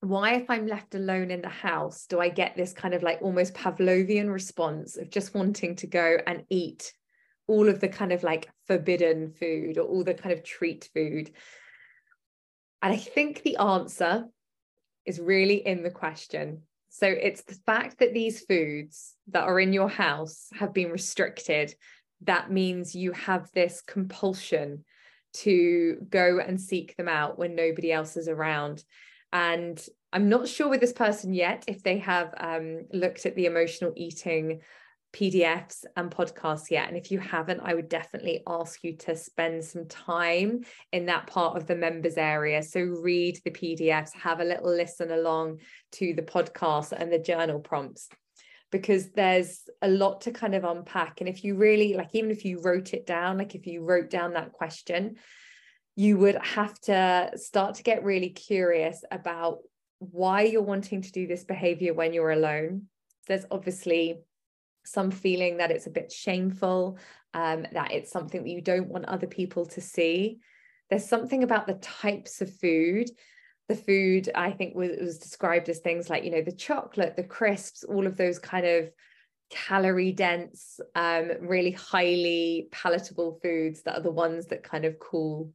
why, 0.00 0.34
if 0.34 0.48
I'm 0.48 0.66
left 0.66 0.94
alone 0.94 1.30
in 1.30 1.42
the 1.42 1.48
house, 1.48 2.06
do 2.06 2.20
I 2.20 2.28
get 2.28 2.56
this 2.56 2.72
kind 2.72 2.94
of 2.94 3.02
like 3.02 3.22
almost 3.22 3.54
Pavlovian 3.54 4.32
response 4.32 4.96
of 4.96 5.10
just 5.10 5.34
wanting 5.34 5.74
to 5.76 5.86
go 5.86 6.18
and 6.26 6.44
eat 6.48 6.92
all 7.48 7.68
of 7.68 7.80
the 7.80 7.88
kind 7.88 8.12
of 8.12 8.22
like 8.22 8.50
forbidden 8.66 9.30
food 9.30 9.78
or 9.78 9.82
all 9.82 10.04
the 10.04 10.14
kind 10.14 10.32
of 10.32 10.42
treat 10.42 10.88
food. 10.94 11.30
And 12.82 12.92
I 12.92 12.96
think 12.96 13.42
the 13.42 13.56
answer 13.56 14.26
is 15.04 15.20
really 15.20 15.66
in 15.66 15.82
the 15.82 15.90
question. 15.90 16.62
So 16.88 17.06
it's 17.06 17.42
the 17.42 17.58
fact 17.66 17.98
that 17.98 18.14
these 18.14 18.42
foods 18.42 19.14
that 19.28 19.44
are 19.44 19.60
in 19.60 19.72
your 19.72 19.88
house 19.88 20.48
have 20.58 20.72
been 20.72 20.90
restricted. 20.90 21.74
That 22.22 22.50
means 22.50 22.94
you 22.94 23.12
have 23.12 23.50
this 23.52 23.82
compulsion 23.86 24.84
to 25.34 25.98
go 26.08 26.40
and 26.40 26.60
seek 26.60 26.96
them 26.96 27.08
out 27.08 27.38
when 27.38 27.54
nobody 27.54 27.92
else 27.92 28.16
is 28.16 28.28
around. 28.28 28.82
And 29.32 29.84
I'm 30.12 30.28
not 30.28 30.48
sure 30.48 30.68
with 30.68 30.80
this 30.80 30.94
person 30.94 31.34
yet 31.34 31.64
if 31.66 31.82
they 31.82 31.98
have 31.98 32.32
um, 32.38 32.86
looked 32.92 33.26
at 33.26 33.36
the 33.36 33.46
emotional 33.46 33.92
eating 33.94 34.62
PDFs 35.16 35.84
and 35.96 36.10
podcasts 36.10 36.70
yet. 36.70 36.88
And 36.88 36.96
if 36.96 37.10
you 37.10 37.18
haven't, 37.18 37.60
I 37.64 37.72
would 37.72 37.88
definitely 37.88 38.42
ask 38.46 38.84
you 38.84 38.96
to 38.98 39.16
spend 39.16 39.64
some 39.64 39.86
time 39.88 40.60
in 40.92 41.06
that 41.06 41.26
part 41.26 41.56
of 41.56 41.66
the 41.66 41.74
members 41.74 42.18
area. 42.18 42.62
So 42.62 42.80
read 42.80 43.40
the 43.42 43.50
PDFs, 43.50 44.14
have 44.14 44.40
a 44.40 44.44
little 44.44 44.70
listen 44.70 45.10
along 45.10 45.60
to 45.92 46.12
the 46.12 46.22
podcast 46.22 46.92
and 46.92 47.10
the 47.10 47.18
journal 47.18 47.60
prompts 47.60 48.10
because 48.70 49.10
there's 49.12 49.62
a 49.80 49.88
lot 49.88 50.20
to 50.22 50.32
kind 50.32 50.54
of 50.54 50.64
unpack. 50.64 51.20
And 51.20 51.28
if 51.30 51.44
you 51.44 51.54
really 51.54 51.94
like, 51.94 52.10
even 52.12 52.30
if 52.30 52.44
you 52.44 52.60
wrote 52.60 52.92
it 52.92 53.06
down, 53.06 53.38
like 53.38 53.54
if 53.54 53.66
you 53.66 53.84
wrote 53.84 54.10
down 54.10 54.34
that 54.34 54.52
question, 54.52 55.16
you 55.94 56.18
would 56.18 56.36
have 56.42 56.78
to 56.80 57.30
start 57.36 57.76
to 57.76 57.82
get 57.82 58.04
really 58.04 58.28
curious 58.28 59.02
about 59.10 59.60
why 59.98 60.42
you're 60.42 60.60
wanting 60.60 61.00
to 61.00 61.12
do 61.12 61.26
this 61.26 61.44
behavior 61.44 61.94
when 61.94 62.12
you're 62.12 62.32
alone. 62.32 62.82
There's 63.28 63.46
obviously 63.50 64.18
some 64.86 65.10
feeling 65.10 65.58
that 65.58 65.70
it's 65.70 65.86
a 65.86 65.90
bit 65.90 66.12
shameful, 66.12 66.98
um, 67.34 67.66
that 67.72 67.92
it's 67.92 68.10
something 68.10 68.42
that 68.42 68.50
you 68.50 68.60
don't 68.60 68.88
want 68.88 69.04
other 69.06 69.26
people 69.26 69.66
to 69.66 69.80
see. 69.80 70.38
There's 70.90 71.08
something 71.08 71.42
about 71.42 71.66
the 71.66 71.74
types 71.74 72.40
of 72.40 72.54
food. 72.54 73.10
The 73.68 73.74
food, 73.76 74.30
I 74.34 74.52
think, 74.52 74.74
was, 74.74 74.90
was 75.00 75.18
described 75.18 75.68
as 75.68 75.80
things 75.80 76.08
like, 76.08 76.24
you 76.24 76.30
know, 76.30 76.42
the 76.42 76.52
chocolate, 76.52 77.16
the 77.16 77.24
crisps, 77.24 77.82
all 77.82 78.06
of 78.06 78.16
those 78.16 78.38
kind 78.38 78.64
of 78.64 78.90
calorie 79.50 80.12
dense, 80.12 80.80
um, 80.94 81.30
really 81.40 81.72
highly 81.72 82.68
palatable 82.70 83.38
foods 83.42 83.82
that 83.82 83.98
are 83.98 84.02
the 84.02 84.10
ones 84.10 84.46
that 84.46 84.62
kind 84.62 84.84
of 84.84 84.98
cool 84.98 85.52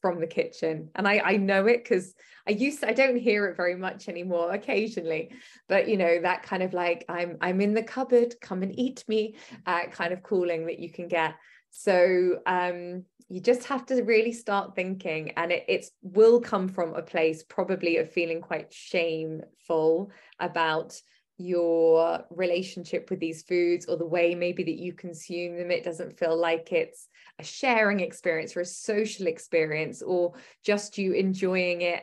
from 0.00 0.20
the 0.20 0.26
kitchen. 0.26 0.90
And 0.94 1.06
i 1.06 1.20
i 1.24 1.36
know 1.36 1.66
it 1.66 1.84
because 1.84 2.14
i 2.46 2.50
used 2.50 2.80
to, 2.80 2.88
i 2.88 2.92
don't 2.92 3.16
hear 3.16 3.46
it 3.46 3.56
very 3.56 3.76
much 3.76 4.08
anymore 4.08 4.52
occasionally 4.52 5.32
but 5.68 5.88
you 5.88 5.96
know 5.96 6.20
that 6.22 6.42
kind 6.42 6.62
of 6.62 6.72
like 6.72 7.04
i'm 7.08 7.36
i'm 7.40 7.60
in 7.60 7.74
the 7.74 7.82
cupboard 7.82 8.34
come 8.40 8.62
and 8.62 8.78
eat 8.78 9.04
me 9.08 9.36
uh, 9.66 9.86
kind 9.90 10.12
of 10.12 10.22
calling 10.22 10.66
that 10.66 10.78
you 10.78 10.90
can 10.90 11.08
get. 11.08 11.34
So 11.70 12.38
um 12.46 13.04
you 13.28 13.40
just 13.40 13.64
have 13.64 13.86
to 13.86 14.02
really 14.02 14.32
start 14.32 14.74
thinking 14.74 15.30
and 15.36 15.52
it 15.52 15.64
it's 15.68 15.92
will 16.02 16.40
come 16.40 16.68
from 16.68 16.94
a 16.94 17.02
place 17.02 17.44
probably 17.44 17.98
of 17.98 18.10
feeling 18.10 18.40
quite 18.40 18.72
shameful 18.72 20.10
about 20.40 21.00
your 21.38 22.24
relationship 22.28 23.08
with 23.08 23.20
these 23.20 23.42
foods 23.42 23.86
or 23.86 23.96
the 23.96 24.06
way 24.06 24.34
maybe 24.34 24.62
that 24.64 24.78
you 24.78 24.92
consume 24.92 25.56
them. 25.56 25.70
It 25.70 25.84
doesn't 25.84 26.18
feel 26.18 26.36
like 26.36 26.72
it's 26.72 27.08
a 27.40 27.44
sharing 27.44 28.00
experience 28.00 28.56
or 28.56 28.60
a 28.60 28.66
social 28.66 29.26
experience 29.26 30.02
or 30.02 30.34
just 30.64 30.98
you 30.98 31.12
enjoying 31.12 31.80
it 31.80 32.02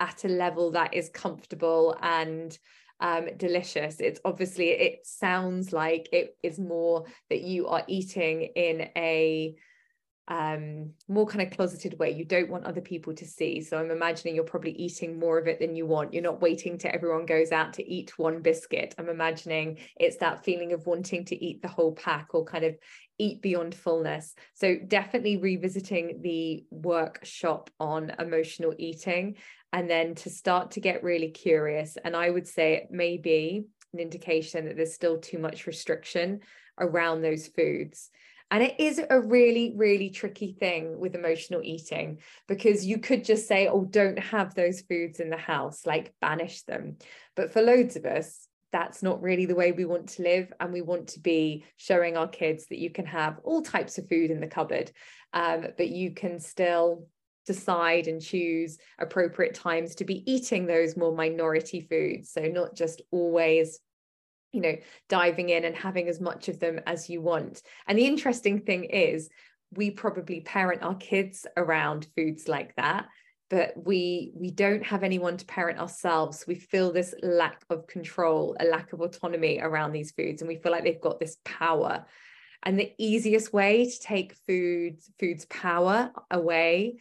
at 0.00 0.24
a 0.24 0.28
level 0.28 0.72
that 0.72 0.94
is 0.94 1.10
comfortable 1.10 1.96
and 2.02 2.58
um, 3.00 3.26
delicious. 3.36 4.00
It's 4.00 4.20
obviously, 4.24 4.70
it 4.70 5.06
sounds 5.06 5.72
like 5.72 6.08
it 6.12 6.36
is 6.42 6.58
more 6.58 7.04
that 7.28 7.42
you 7.42 7.68
are 7.68 7.84
eating 7.86 8.42
in 8.42 8.88
a 8.96 9.54
um 10.32 10.90
more 11.08 11.26
kind 11.26 11.42
of 11.42 11.54
closeted 11.54 11.98
way. 11.98 12.10
You 12.10 12.24
don't 12.24 12.48
want 12.48 12.64
other 12.64 12.80
people 12.80 13.14
to 13.14 13.26
see. 13.26 13.60
So 13.60 13.78
i'm 13.78 13.90
imagining 13.90 14.34
you're 14.34 14.44
probably 14.44 14.72
eating 14.72 15.18
more 15.18 15.38
of 15.38 15.46
it 15.46 15.60
than 15.60 15.76
you 15.76 15.84
want. 15.84 16.14
You're 16.14 16.22
not 16.22 16.40
waiting 16.40 16.78
till 16.78 16.90
everyone 16.94 17.26
goes 17.26 17.52
out 17.52 17.74
to 17.74 17.88
eat 17.88 18.18
one 18.18 18.40
biscuit. 18.40 18.94
I'm 18.96 19.10
imagining 19.10 19.78
it's 19.96 20.16
that 20.18 20.42
feeling 20.42 20.72
of 20.72 20.86
wanting 20.86 21.26
to 21.26 21.44
eat 21.44 21.60
the 21.60 21.68
whole 21.68 21.92
pack 21.92 22.28
or 22.32 22.44
kind 22.46 22.64
of 22.64 22.76
eat 23.18 23.42
beyond 23.42 23.74
fullness. 23.74 24.34
So 24.54 24.76
definitely 24.76 25.36
revisiting 25.36 26.22
the 26.22 26.64
workshop 26.70 27.68
on 27.78 28.12
emotional 28.18 28.74
eating 28.78 29.36
and 29.74 29.88
then 29.88 30.14
to 30.14 30.30
start 30.30 30.72
to 30.72 30.80
get 30.80 31.02
really 31.02 31.30
curious. 31.30 31.98
And 32.02 32.16
i 32.16 32.30
would 32.30 32.48
say 32.48 32.74
it 32.74 32.90
may 32.90 33.18
be 33.18 33.64
an 33.92 34.00
indication 34.00 34.64
that 34.64 34.76
there's 34.76 34.94
still 34.94 35.18
too 35.18 35.38
much 35.38 35.66
restriction 35.66 36.40
around 36.78 37.20
those 37.20 37.48
foods 37.48 38.10
and 38.52 38.62
it 38.62 38.78
is 38.78 39.00
a 39.08 39.18
really, 39.18 39.72
really 39.74 40.10
tricky 40.10 40.52
thing 40.52 40.98
with 40.98 41.14
emotional 41.14 41.62
eating 41.64 42.18
because 42.46 42.84
you 42.84 42.98
could 42.98 43.24
just 43.24 43.48
say, 43.48 43.66
oh, 43.66 43.86
don't 43.86 44.18
have 44.18 44.54
those 44.54 44.82
foods 44.82 45.20
in 45.20 45.30
the 45.30 45.38
house, 45.38 45.86
like 45.86 46.12
banish 46.20 46.60
them. 46.64 46.98
But 47.34 47.50
for 47.50 47.62
loads 47.62 47.96
of 47.96 48.04
us, 48.04 48.46
that's 48.70 49.02
not 49.02 49.22
really 49.22 49.46
the 49.46 49.54
way 49.54 49.72
we 49.72 49.86
want 49.86 50.10
to 50.10 50.22
live 50.22 50.52
and 50.60 50.70
we 50.70 50.82
want 50.82 51.08
to 51.08 51.20
be 51.20 51.64
showing 51.78 52.18
our 52.18 52.28
kids 52.28 52.66
that 52.66 52.78
you 52.78 52.90
can 52.90 53.06
have 53.06 53.40
all 53.42 53.62
types 53.62 53.96
of 53.96 54.06
food 54.06 54.30
in 54.30 54.40
the 54.40 54.46
cupboard 54.46 54.92
um, 55.32 55.66
but 55.78 55.88
you 55.88 56.10
can 56.10 56.38
still 56.38 57.06
decide 57.46 58.06
and 58.06 58.22
choose 58.22 58.78
appropriate 58.98 59.54
times 59.54 59.94
to 59.94 60.04
be 60.04 60.30
eating 60.30 60.64
those 60.66 60.96
more 60.96 61.14
minority 61.14 61.80
foods 61.80 62.32
so 62.32 62.42
not 62.42 62.74
just 62.74 63.02
always 63.10 63.78
you 64.52 64.60
know 64.60 64.76
diving 65.08 65.48
in 65.48 65.64
and 65.64 65.74
having 65.74 66.08
as 66.08 66.20
much 66.20 66.48
of 66.48 66.58
them 66.60 66.80
as 66.86 67.08
you 67.10 67.20
want. 67.20 67.62
And 67.86 67.98
the 67.98 68.06
interesting 68.06 68.60
thing 68.60 68.84
is 68.84 69.28
we 69.74 69.90
probably 69.90 70.40
parent 70.40 70.82
our 70.82 70.96
kids 70.96 71.46
around 71.56 72.06
foods 72.14 72.46
like 72.48 72.74
that 72.76 73.06
but 73.52 73.74
we 73.76 74.32
we 74.34 74.50
don't 74.50 74.82
have 74.82 75.02
anyone 75.02 75.36
to 75.36 75.44
parent 75.44 75.78
ourselves. 75.78 76.46
We 76.48 76.54
feel 76.54 76.90
this 76.90 77.14
lack 77.22 77.62
of 77.68 77.86
control 77.86 78.56
a 78.58 78.64
lack 78.64 78.94
of 78.94 79.02
autonomy 79.02 79.60
around 79.60 79.92
these 79.92 80.10
foods 80.12 80.40
and 80.40 80.48
we 80.48 80.56
feel 80.56 80.72
like 80.72 80.84
they've 80.84 80.98
got 80.98 81.20
this 81.20 81.36
power. 81.44 82.06
And 82.62 82.80
the 82.80 82.94
easiest 82.96 83.52
way 83.52 83.90
to 83.90 84.00
take 84.00 84.38
food 84.46 85.00
food's 85.20 85.44
power 85.44 86.12
away 86.30 86.94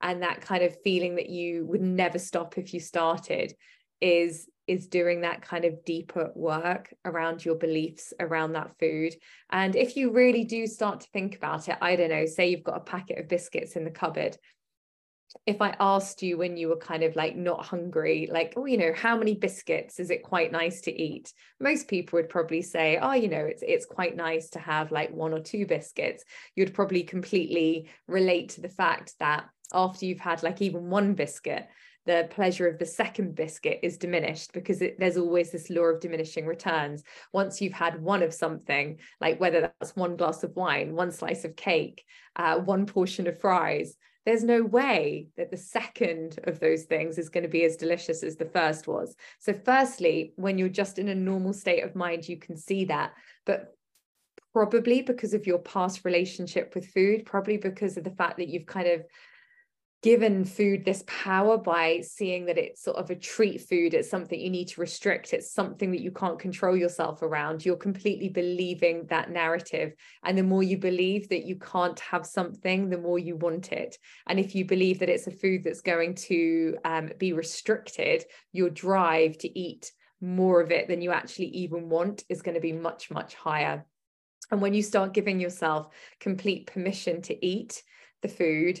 and 0.00 0.22
that 0.22 0.42
kind 0.42 0.62
of 0.62 0.80
feeling 0.84 1.16
that 1.16 1.28
you 1.28 1.66
would 1.66 1.80
never 1.80 2.20
stop 2.20 2.56
if 2.56 2.72
you 2.72 2.78
started 2.78 3.52
is 4.00 4.48
is 4.66 4.86
doing 4.86 5.20
that 5.20 5.42
kind 5.42 5.64
of 5.64 5.84
deeper 5.84 6.30
work 6.34 6.92
around 7.04 7.44
your 7.44 7.54
beliefs 7.54 8.12
around 8.20 8.52
that 8.52 8.76
food 8.78 9.14
and 9.50 9.76
if 9.76 9.96
you 9.96 10.12
really 10.12 10.44
do 10.44 10.66
start 10.66 11.00
to 11.00 11.08
think 11.12 11.36
about 11.36 11.68
it 11.68 11.76
i 11.80 11.96
don't 11.96 12.10
know 12.10 12.26
say 12.26 12.48
you've 12.48 12.64
got 12.64 12.76
a 12.76 12.80
packet 12.80 13.18
of 13.18 13.28
biscuits 13.28 13.76
in 13.76 13.84
the 13.84 13.90
cupboard 13.90 14.36
if 15.44 15.60
I 15.60 15.76
asked 15.80 16.22
you 16.22 16.38
when 16.38 16.56
you 16.56 16.68
were 16.68 16.76
kind 16.76 17.02
of 17.02 17.16
like 17.16 17.36
not 17.36 17.64
hungry, 17.64 18.28
like, 18.30 18.54
oh, 18.56 18.64
you 18.64 18.78
know, 18.78 18.92
how 18.94 19.16
many 19.16 19.34
biscuits 19.34 19.98
is 19.98 20.10
it 20.10 20.22
quite 20.22 20.52
nice 20.52 20.80
to 20.82 20.92
eat? 21.02 21.32
Most 21.60 21.88
people 21.88 22.16
would 22.18 22.28
probably 22.28 22.62
say, 22.62 22.98
oh, 23.00 23.12
you 23.12 23.28
know, 23.28 23.44
it's 23.44 23.62
it's 23.66 23.86
quite 23.86 24.16
nice 24.16 24.50
to 24.50 24.58
have 24.58 24.92
like 24.92 25.10
one 25.12 25.32
or 25.32 25.40
two 25.40 25.66
biscuits. 25.66 26.24
You'd 26.54 26.74
probably 26.74 27.02
completely 27.02 27.90
relate 28.06 28.50
to 28.50 28.60
the 28.60 28.68
fact 28.68 29.14
that 29.18 29.46
after 29.72 30.06
you've 30.06 30.20
had 30.20 30.42
like 30.42 30.62
even 30.62 30.90
one 30.90 31.14
biscuit, 31.14 31.66
the 32.06 32.28
pleasure 32.30 32.68
of 32.68 32.78
the 32.78 32.86
second 32.86 33.34
biscuit 33.34 33.80
is 33.82 33.98
diminished 33.98 34.52
because 34.52 34.80
it, 34.80 34.98
there's 34.98 35.16
always 35.16 35.50
this 35.50 35.70
law 35.70 35.84
of 35.84 36.00
diminishing 36.00 36.46
returns. 36.46 37.02
Once 37.32 37.60
you've 37.60 37.72
had 37.72 38.00
one 38.00 38.22
of 38.22 38.32
something, 38.32 38.98
like 39.20 39.40
whether 39.40 39.60
that's 39.60 39.96
one 39.96 40.16
glass 40.16 40.42
of 40.42 40.54
wine, 40.56 40.94
one 40.94 41.10
slice 41.10 41.44
of 41.44 41.56
cake, 41.56 42.04
uh, 42.36 42.58
one 42.58 42.86
portion 42.86 43.26
of 43.26 43.40
fries, 43.40 43.96
there's 44.24 44.42
no 44.42 44.62
way 44.62 45.28
that 45.36 45.50
the 45.50 45.56
second 45.56 46.38
of 46.44 46.58
those 46.58 46.84
things 46.84 47.16
is 47.16 47.28
going 47.28 47.44
to 47.44 47.48
be 47.48 47.64
as 47.64 47.76
delicious 47.76 48.22
as 48.22 48.36
the 48.36 48.50
first 48.52 48.88
was. 48.88 49.14
So, 49.38 49.52
firstly, 49.52 50.32
when 50.34 50.58
you're 50.58 50.68
just 50.68 50.98
in 50.98 51.08
a 51.08 51.14
normal 51.14 51.52
state 51.52 51.84
of 51.84 51.94
mind, 51.94 52.28
you 52.28 52.36
can 52.36 52.56
see 52.56 52.86
that. 52.86 53.12
But 53.44 53.76
probably 54.52 55.02
because 55.02 55.34
of 55.34 55.46
your 55.46 55.58
past 55.58 56.04
relationship 56.04 56.74
with 56.74 56.88
food, 56.88 57.24
probably 57.24 57.56
because 57.56 57.96
of 57.96 58.04
the 58.04 58.10
fact 58.10 58.38
that 58.38 58.48
you've 58.48 58.66
kind 58.66 58.88
of 58.88 59.04
given 60.06 60.44
food 60.44 60.84
this 60.84 61.02
power 61.08 61.58
by 61.58 62.00
seeing 62.00 62.46
that 62.46 62.56
it's 62.56 62.80
sort 62.80 62.96
of 62.96 63.10
a 63.10 63.14
treat 63.16 63.60
food 63.60 63.92
it's 63.92 64.08
something 64.08 64.38
you 64.38 64.50
need 64.50 64.68
to 64.68 64.80
restrict 64.80 65.32
it's 65.32 65.52
something 65.52 65.90
that 65.90 66.00
you 66.00 66.12
can't 66.12 66.38
control 66.38 66.76
yourself 66.76 67.22
around 67.22 67.64
you're 67.66 67.76
completely 67.76 68.28
believing 68.28 69.06
that 69.06 69.30
narrative. 69.30 69.94
And 70.24 70.36
the 70.36 70.42
more 70.42 70.62
you 70.62 70.78
believe 70.78 71.28
that 71.30 71.44
you 71.44 71.56
can't 71.56 71.98
have 72.00 72.24
something 72.24 72.88
the 72.88 72.98
more 72.98 73.18
you 73.18 73.36
want 73.36 73.72
it. 73.72 73.98
And 74.26 74.38
if 74.38 74.54
you 74.54 74.64
believe 74.64 75.00
that 75.00 75.08
it's 75.08 75.26
a 75.26 75.30
food 75.32 75.64
that's 75.64 75.80
going 75.80 76.14
to 76.30 76.76
um, 76.84 77.10
be 77.18 77.32
restricted 77.32 78.24
your 78.52 78.70
drive 78.70 79.36
to 79.38 79.58
eat 79.58 79.92
more 80.20 80.60
of 80.60 80.70
it 80.70 80.88
than 80.88 81.02
you 81.02 81.10
actually 81.10 81.48
even 81.48 81.88
want 81.88 82.24
is 82.28 82.42
going 82.42 82.54
to 82.54 82.60
be 82.60 82.72
much 82.72 83.10
much 83.10 83.34
higher. 83.34 83.84
And 84.50 84.62
when 84.62 84.74
you 84.74 84.82
start 84.82 85.12
giving 85.12 85.40
yourself 85.40 85.88
complete 86.20 86.68
permission 86.68 87.20
to 87.22 87.46
eat 87.46 87.82
the 88.22 88.28
food 88.28 88.80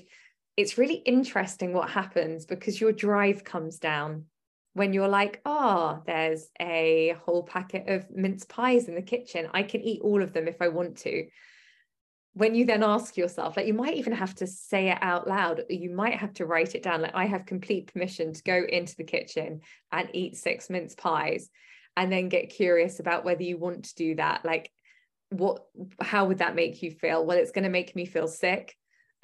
it's 0.56 0.78
really 0.78 0.94
interesting 0.94 1.72
what 1.72 1.90
happens 1.90 2.46
because 2.46 2.80
your 2.80 2.92
drive 2.92 3.44
comes 3.44 3.78
down 3.78 4.24
when 4.72 4.92
you're 4.92 5.08
like, 5.08 5.40
oh, 5.44 6.02
there's 6.06 6.48
a 6.60 7.14
whole 7.24 7.42
packet 7.42 7.88
of 7.88 8.10
mince 8.10 8.44
pies 8.44 8.88
in 8.88 8.94
the 8.94 9.02
kitchen. 9.02 9.48
I 9.52 9.62
can 9.62 9.80
eat 9.80 10.00
all 10.02 10.22
of 10.22 10.32
them 10.32 10.48
if 10.48 10.60
I 10.60 10.68
want 10.68 10.98
to. 10.98 11.26
When 12.34 12.54
you 12.54 12.66
then 12.66 12.82
ask 12.82 13.16
yourself, 13.16 13.56
like 13.56 13.66
you 13.66 13.72
might 13.72 13.96
even 13.96 14.12
have 14.12 14.34
to 14.36 14.46
say 14.46 14.90
it 14.90 14.98
out 15.00 15.26
loud, 15.26 15.62
you 15.70 15.90
might 15.90 16.18
have 16.18 16.34
to 16.34 16.46
write 16.46 16.74
it 16.74 16.82
down. 16.82 17.00
Like, 17.00 17.14
I 17.14 17.24
have 17.24 17.46
complete 17.46 17.92
permission 17.92 18.34
to 18.34 18.42
go 18.42 18.62
into 18.68 18.94
the 18.96 19.04
kitchen 19.04 19.60
and 19.90 20.10
eat 20.12 20.36
six 20.36 20.68
mince 20.68 20.94
pies, 20.94 21.48
and 21.96 22.12
then 22.12 22.28
get 22.28 22.50
curious 22.50 23.00
about 23.00 23.24
whether 23.24 23.42
you 23.42 23.56
want 23.56 23.86
to 23.86 23.94
do 23.94 24.14
that. 24.16 24.44
Like, 24.44 24.70
what, 25.30 25.64
how 26.00 26.26
would 26.26 26.38
that 26.38 26.54
make 26.54 26.82
you 26.82 26.90
feel? 26.90 27.24
Well, 27.24 27.38
it's 27.38 27.52
going 27.52 27.64
to 27.64 27.70
make 27.70 27.96
me 27.96 28.04
feel 28.04 28.28
sick 28.28 28.76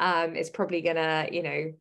um, 0.02 0.34
it's 0.34 0.50
probably 0.50 0.82
gonna, 0.82 1.28
you 1.30 1.42
know, 1.42 1.72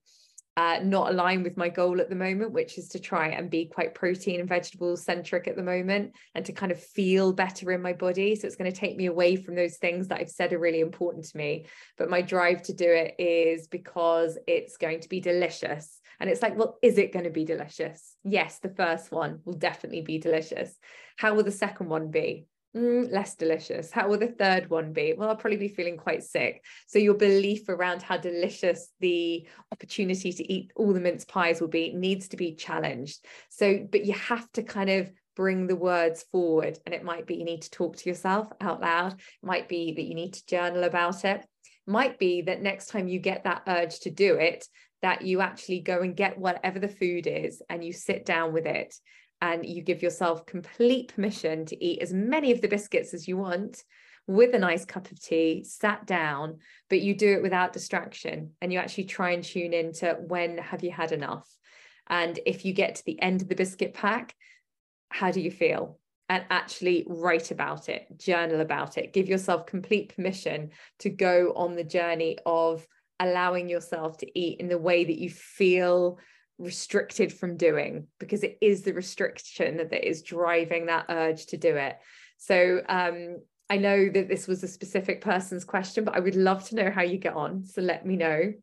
uh, 0.58 0.80
not 0.84 1.10
align 1.10 1.44
with 1.44 1.56
my 1.56 1.70
goal 1.70 2.02
at 2.02 2.10
the 2.10 2.16
moment, 2.16 2.52
which 2.52 2.78
is 2.78 2.90
to 2.90 3.00
try 3.00 3.30
and 3.30 3.50
be 3.50 3.66
quite 3.66 3.96
protein 3.96 4.40
and 4.40 4.50
vegetable 4.50 4.98
centric 4.98 5.48
at 5.48 5.56
the 5.56 5.64
moment 5.64 6.14
and 6.36 6.46
to 6.46 6.52
kind 6.52 6.72
of 6.72 6.80
feel 6.80 7.32
better 7.32 7.72
in 7.72 7.82
my 7.82 7.94
body. 7.94 8.36
So 8.36 8.48
it's 8.48 8.58
going 8.58 8.72
to 8.72 8.78
take 8.78 8.98
me 8.98 9.06
away 9.06 9.38
from 9.38 9.56
those 9.56 9.78
things 9.78 10.10
that 10.10 10.20
I've 10.20 10.30
said 10.30 10.52
are 10.52 10.60
really 10.60 10.82
important 10.82 11.26
to 11.26 11.38
me. 11.38 11.66
But 11.98 12.10
my 12.10 12.22
drive 12.22 12.62
to 12.64 12.74
do 12.74 12.86
it 12.86 13.16
is 13.18 13.68
because 13.68 14.38
it's 14.46 14.78
going 14.78 15.00
to 15.00 15.10
be 15.10 15.22
delicious. 15.22 16.00
And 16.20 16.30
it's 16.30 16.42
like, 16.42 16.58
well, 16.58 16.78
is 16.84 16.98
it 16.98 17.14
going 17.14 17.26
to 17.26 17.32
be 17.32 17.46
delicious? 17.46 18.16
Yes, 18.24 18.60
the 18.60 18.76
first 18.76 19.12
one 19.12 19.40
will 19.46 19.54
definitely 19.54 20.02
be 20.02 20.20
delicious. 20.20 20.78
How 21.18 21.34
will 21.34 21.44
the 21.44 21.52
second 21.52 21.88
one 21.88 22.12
be? 22.12 22.46
Mm, 22.76 23.12
less 23.12 23.36
delicious. 23.36 23.92
How 23.92 24.08
will 24.08 24.18
the 24.18 24.28
third 24.28 24.70
one 24.70 24.94
be? 24.94 25.14
Well, 25.14 25.28
I'll 25.28 25.36
probably 25.36 25.58
be 25.58 25.68
feeling 25.68 25.98
quite 25.98 26.24
sick. 26.24 26.64
So, 26.88 27.00
your 27.00 27.16
belief 27.16 27.68
around 27.68 28.02
how 28.02 28.16
delicious 28.16 28.90
the 29.02 29.46
opportunity 29.74 30.32
to 30.32 30.54
eat 30.54 30.72
all 30.78 30.94
the 30.94 31.02
mince 31.02 31.26
pies 31.26 31.60
will 31.60 31.68
be 31.68 31.94
needs 31.94 32.30
to 32.30 32.38
be 32.38 32.56
challenged. 32.56 33.26
So, 33.50 33.86
but 33.92 34.06
you 34.06 34.14
have 34.14 34.50
to 34.54 34.64
kind 34.64 34.90
of 34.90 35.12
bring 35.36 35.68
the 35.68 35.76
words 35.76 36.24
forward. 36.32 36.80
And 36.86 36.96
it 36.96 37.04
might 37.04 37.28
be 37.28 37.36
you 37.36 37.44
need 37.46 37.64
to 37.64 37.72
talk 37.72 37.98
to 37.98 38.10
yourself 38.10 38.48
out 38.62 38.80
loud, 38.80 39.14
it 39.14 39.20
might 39.44 39.68
be 39.68 39.94
that 39.94 40.04
you 40.04 40.16
need 40.16 40.34
to 40.34 40.46
journal 40.46 40.86
about 40.86 41.26
it, 41.26 41.42
it 41.42 41.92
might 41.92 42.20
be 42.20 42.44
that 42.44 42.62
next 42.62 42.88
time 42.88 43.10
you 43.10 43.20
get 43.20 43.44
that 43.44 43.64
urge 43.68 44.00
to 44.02 44.12
do 44.12 44.36
it, 44.36 44.66
that 45.02 45.24
you 45.24 45.42
actually 45.42 45.82
go 45.82 46.02
and 46.02 46.16
get 46.16 46.38
whatever 46.38 46.80
the 46.80 46.88
food 46.88 47.28
is 47.28 47.62
and 47.70 47.84
you 47.84 47.92
sit 47.92 48.26
down 48.26 48.54
with 48.54 48.66
it 48.66 48.96
and 49.42 49.66
you 49.66 49.82
give 49.82 50.02
yourself 50.02 50.46
complete 50.46 51.14
permission 51.14 51.66
to 51.66 51.84
eat 51.84 52.02
as 52.02 52.14
many 52.14 52.52
of 52.52 52.62
the 52.62 52.68
biscuits 52.68 53.14
as 53.14 53.28
you 53.28 53.38
want 53.38 53.84
with 54.28 54.54
a 54.54 54.60
nice 54.60 54.86
cup 54.86 55.12
of 55.12 55.20
tea, 55.20 55.64
sat 55.64 56.06
down, 56.06 56.60
but 56.90 57.02
you 57.02 57.16
do 57.16 57.34
it 57.34 57.42
without 57.42 57.74
distraction 57.74 58.52
and 58.62 58.72
you 58.72 58.80
actually 58.80 59.06
try 59.06 59.32
and 59.32 59.44
tune 59.44 59.74
into 59.74 60.16
when 60.28 60.58
have 60.60 60.84
you 60.84 60.92
had 60.92 61.12
enough? 61.12 61.50
And 62.08 62.40
if 62.46 62.66
you 62.66 62.74
get 62.74 62.96
to 62.96 63.06
the 63.06 63.22
end 63.22 63.42
of 63.42 63.50
the 63.50 63.56
biscuit 63.56 63.94
pack, 63.94 64.36
how 65.10 65.32
do 65.32 65.42
you 65.42 65.52
feel? 65.52 66.00
And 66.30 66.46
actually 66.50 67.06
write 67.08 67.52
about 67.52 67.90
it, 67.90 68.08
journal 68.18 68.62
about 68.62 68.98
it, 68.98 69.12
give 69.12 69.28
yourself 69.28 69.66
complete 69.66 70.16
permission 70.16 70.70
to 71.00 71.10
go 71.10 71.54
on 71.56 71.76
the 71.76 71.84
journey 71.84 72.38
of 72.46 72.88
allowing 73.20 73.70
yourself 73.70 74.18
to 74.18 74.40
eat 74.40 74.60
in 74.60 74.70
the 74.70 74.78
way 74.78 75.04
that 75.04 75.18
you 75.18 75.30
feel 75.30 76.20
restricted 76.58 77.34
from 77.34 77.58
doing 77.58 78.08
because 78.20 78.44
it 78.44 78.58
is 78.62 78.84
the 78.84 78.94
restriction 78.94 79.78
that 79.78 80.08
is 80.08 80.22
driving 80.22 80.86
that 80.86 81.06
urge 81.10 81.48
to 81.48 81.58
do 81.58 81.76
it. 81.76 81.98
So 82.38 82.82
um, 82.88 83.38
I 83.70 83.78
know 83.78 84.10
that 84.10 84.28
this 84.28 84.48
was 84.48 84.64
a 84.64 84.68
specific 84.68 85.22
person's 85.22 85.64
question, 85.64 86.04
but 86.04 86.16
I 86.16 86.20
would 86.20 86.36
love 86.36 86.68
to 86.70 86.76
know 86.76 86.92
how 86.92 87.04
you 87.04 87.18
get 87.18 87.36
on. 87.36 87.66
So 87.66 87.82
let 87.82 88.06
me 88.06 88.16
know. 88.16 88.54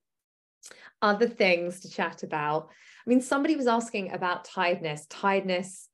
Other 1.00 1.28
things 1.28 1.80
to 1.80 1.90
chat 1.90 2.22
about. 2.22 2.68
I 3.06 3.08
mean, 3.08 3.20
somebody 3.20 3.56
was 3.56 3.66
asking 3.66 4.12
about 4.12 4.44
tiredness. 4.44 5.06
Tiredness, 5.06 5.88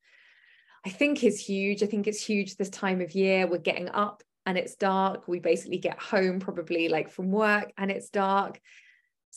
I 0.85 0.89
think, 0.89 1.23
is 1.23 1.39
huge. 1.39 1.81
I 1.81 1.85
think 1.85 2.07
it's 2.07 2.25
huge 2.25 2.55
this 2.55 2.69
time 2.69 3.01
of 3.01 3.13
year. 3.13 3.47
We're 3.47 3.59
getting 3.59 3.89
up 3.89 4.23
and 4.45 4.57
it's 4.57 4.75
dark. 4.75 5.27
We 5.27 5.39
basically 5.39 5.77
get 5.77 5.99
home 5.99 6.39
probably 6.39 6.89
like 6.89 7.09
from 7.09 7.31
work 7.31 7.71
and 7.77 7.89
it's 7.89 8.09
dark. 8.09 8.59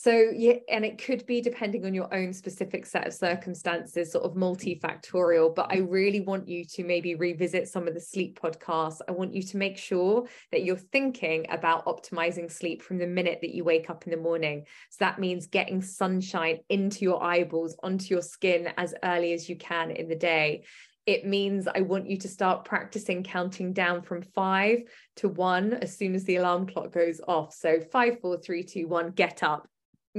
So, 0.00 0.12
yeah, 0.12 0.52
and 0.70 0.84
it 0.84 1.02
could 1.02 1.26
be 1.26 1.40
depending 1.40 1.84
on 1.84 1.92
your 1.92 2.14
own 2.14 2.32
specific 2.32 2.86
set 2.86 3.08
of 3.08 3.12
circumstances, 3.12 4.12
sort 4.12 4.24
of 4.24 4.34
multifactorial. 4.34 5.52
But 5.52 5.72
I 5.72 5.78
really 5.78 6.20
want 6.20 6.46
you 6.46 6.64
to 6.66 6.84
maybe 6.84 7.16
revisit 7.16 7.66
some 7.66 7.88
of 7.88 7.94
the 7.94 8.00
sleep 8.00 8.38
podcasts. 8.40 9.00
I 9.08 9.10
want 9.10 9.34
you 9.34 9.42
to 9.42 9.56
make 9.56 9.76
sure 9.76 10.28
that 10.52 10.62
you're 10.62 10.76
thinking 10.76 11.46
about 11.50 11.86
optimizing 11.86 12.48
sleep 12.48 12.80
from 12.80 12.98
the 12.98 13.08
minute 13.08 13.40
that 13.40 13.52
you 13.52 13.64
wake 13.64 13.90
up 13.90 14.04
in 14.04 14.12
the 14.12 14.18
morning. 14.18 14.66
So 14.90 14.98
that 15.00 15.18
means 15.18 15.48
getting 15.48 15.82
sunshine 15.82 16.60
into 16.68 17.00
your 17.00 17.20
eyeballs, 17.20 17.76
onto 17.82 18.14
your 18.14 18.22
skin 18.22 18.68
as 18.76 18.94
early 19.02 19.32
as 19.32 19.48
you 19.48 19.56
can 19.56 19.90
in 19.90 20.08
the 20.08 20.14
day 20.14 20.62
it 21.06 21.24
means 21.24 21.66
I 21.66 21.80
want 21.80 22.06
you 22.06 22.18
to 22.18 22.28
start 22.28 22.66
practicing 22.66 23.22
counting 23.22 23.72
down 23.72 24.02
from 24.02 24.20
five 24.20 24.80
to 25.16 25.30
one 25.30 25.72
as 25.72 25.96
soon 25.96 26.14
as 26.14 26.24
the 26.24 26.36
alarm 26.36 26.66
clock 26.66 26.92
goes 26.92 27.18
off. 27.26 27.54
So 27.54 27.80
five, 27.80 28.20
four, 28.20 28.36
three, 28.36 28.62
two, 28.62 28.88
one, 28.88 29.12
get 29.12 29.42
up 29.42 29.66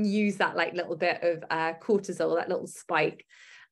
use 0.05 0.37
that 0.37 0.55
like 0.55 0.73
little 0.73 0.95
bit 0.95 1.21
of 1.21 1.43
uh, 1.49 1.73
cortisol, 1.81 2.37
that 2.37 2.49
little 2.49 2.67
spike 2.67 3.25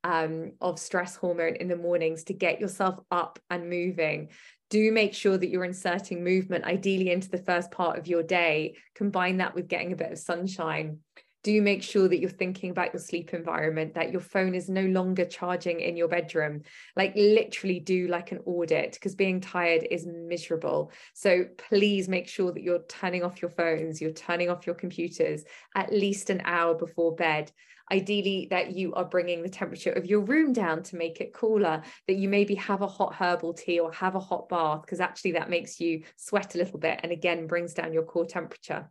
um, 0.03 0.51
of 0.61 0.79
stress 0.79 1.15
hormone 1.15 1.55
in 1.55 1.67
the 1.67 1.75
mornings 1.75 2.23
to 2.25 2.33
get 2.33 2.59
yourself 2.59 2.99
up 3.11 3.39
and 3.49 3.69
moving. 3.69 4.29
Do 4.69 4.91
make 4.91 5.13
sure 5.13 5.37
that 5.37 5.49
you're 5.49 5.63
inserting 5.63 6.23
movement 6.23 6.65
ideally 6.65 7.11
into 7.11 7.29
the 7.29 7.37
first 7.37 7.71
part 7.71 7.97
of 7.97 8.07
your 8.07 8.23
day. 8.23 8.75
Combine 8.95 9.37
that 9.37 9.55
with 9.55 9.67
getting 9.67 9.93
a 9.93 9.97
bit 9.97 10.11
of 10.11 10.19
sunshine 10.19 10.99
do 11.47 11.61
make 11.61 11.81
sure 11.81 12.09
that 12.09 12.19
you're 12.19 12.29
thinking 12.29 12.71
about 12.71 12.91
your 12.91 12.99
sleep 12.99 13.33
environment 13.33 13.93
that 13.93 14.11
your 14.11 14.19
phone 14.19 14.53
is 14.53 14.67
no 14.67 14.81
longer 14.81 15.23
charging 15.23 15.79
in 15.79 15.95
your 15.95 16.09
bedroom. 16.09 16.61
Like 16.97 17.13
literally 17.15 17.79
do 17.79 18.09
like 18.09 18.33
an 18.33 18.39
audit 18.45 18.91
because 18.91 19.15
being 19.15 19.39
tired 19.39 19.87
is 19.89 20.05
miserable. 20.05 20.91
So 21.13 21.45
please 21.57 22.09
make 22.09 22.27
sure 22.27 22.51
that 22.51 22.63
you're 22.63 22.83
turning 22.89 23.23
off 23.23 23.41
your 23.41 23.51
phones 23.51 24.01
you're 24.01 24.11
turning 24.11 24.49
off 24.49 24.67
your 24.67 24.75
computers 24.75 25.45
at 25.73 25.93
least 25.93 26.29
an 26.29 26.41
hour 26.43 26.75
before 26.75 27.15
bed. 27.15 27.49
Ideally 27.89 28.49
that 28.49 28.75
you 28.75 28.93
are 28.95 29.05
bringing 29.05 29.41
the 29.41 29.47
temperature 29.47 29.93
of 29.93 30.05
your 30.05 30.19
room 30.19 30.51
down 30.51 30.83
to 30.83 30.97
make 30.97 31.21
it 31.21 31.33
cooler 31.33 31.81
that 32.07 32.17
you 32.17 32.27
maybe 32.27 32.55
have 32.55 32.81
a 32.81 32.87
hot 32.87 33.15
herbal 33.15 33.53
tea 33.53 33.79
or 33.79 33.93
have 33.93 34.15
a 34.15 34.19
hot 34.19 34.49
bath 34.49 34.81
because 34.81 34.99
actually 34.99 35.31
that 35.31 35.49
makes 35.49 35.79
you 35.79 36.03
sweat 36.17 36.55
a 36.55 36.57
little 36.57 36.77
bit 36.77 36.99
and 37.03 37.13
again 37.13 37.47
brings 37.47 37.73
down 37.73 37.93
your 37.93 38.03
core 38.03 38.25
temperature 38.25 38.89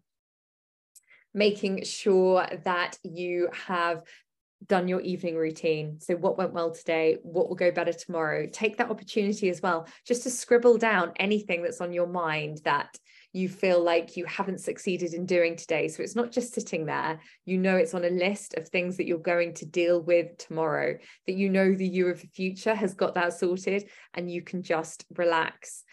making 1.36 1.84
sure 1.84 2.46
that 2.64 2.98
you 3.04 3.48
have 3.52 4.02
done 4.66 4.88
your 4.88 5.02
evening 5.02 5.36
routine. 5.36 6.00
So, 6.00 6.16
what 6.16 6.38
went 6.38 6.54
well 6.54 6.72
today? 6.72 7.18
What 7.22 7.48
will 7.48 7.56
go 7.56 7.70
better 7.70 7.92
tomorrow? 7.92 8.48
Take 8.50 8.78
that 8.78 8.90
opportunity 8.90 9.50
as 9.50 9.60
well, 9.60 9.86
just 10.06 10.22
to 10.22 10.30
scribble 10.30 10.78
down 10.78 11.12
anything 11.16 11.62
that's 11.62 11.82
on 11.82 11.92
your 11.92 12.06
mind 12.06 12.62
that 12.64 12.96
you 13.34 13.50
feel 13.50 13.84
like 13.84 14.16
you 14.16 14.24
haven't 14.24 14.62
succeeded 14.62 15.12
in 15.12 15.26
doing 15.26 15.56
today. 15.56 15.88
So, 15.88 16.02
it's 16.02 16.16
not 16.16 16.32
just 16.32 16.54
sitting 16.54 16.86
there, 16.86 17.20
you 17.44 17.58
know, 17.58 17.76
it's 17.76 17.94
on 17.94 18.04
a 18.04 18.10
list 18.10 18.54
of 18.54 18.66
things 18.66 18.96
that 18.96 19.06
you're 19.06 19.18
going 19.18 19.52
to 19.54 19.66
deal 19.66 20.00
with 20.00 20.38
tomorrow, 20.38 20.96
that 21.26 21.36
you 21.36 21.50
know 21.50 21.74
the 21.74 21.86
you 21.86 22.08
of 22.08 22.22
the 22.22 22.28
future 22.28 22.74
has 22.74 22.94
got 22.94 23.14
that 23.14 23.34
sorted, 23.34 23.90
and 24.14 24.30
you 24.30 24.40
can 24.40 24.62
just 24.62 25.04
relax 25.14 25.84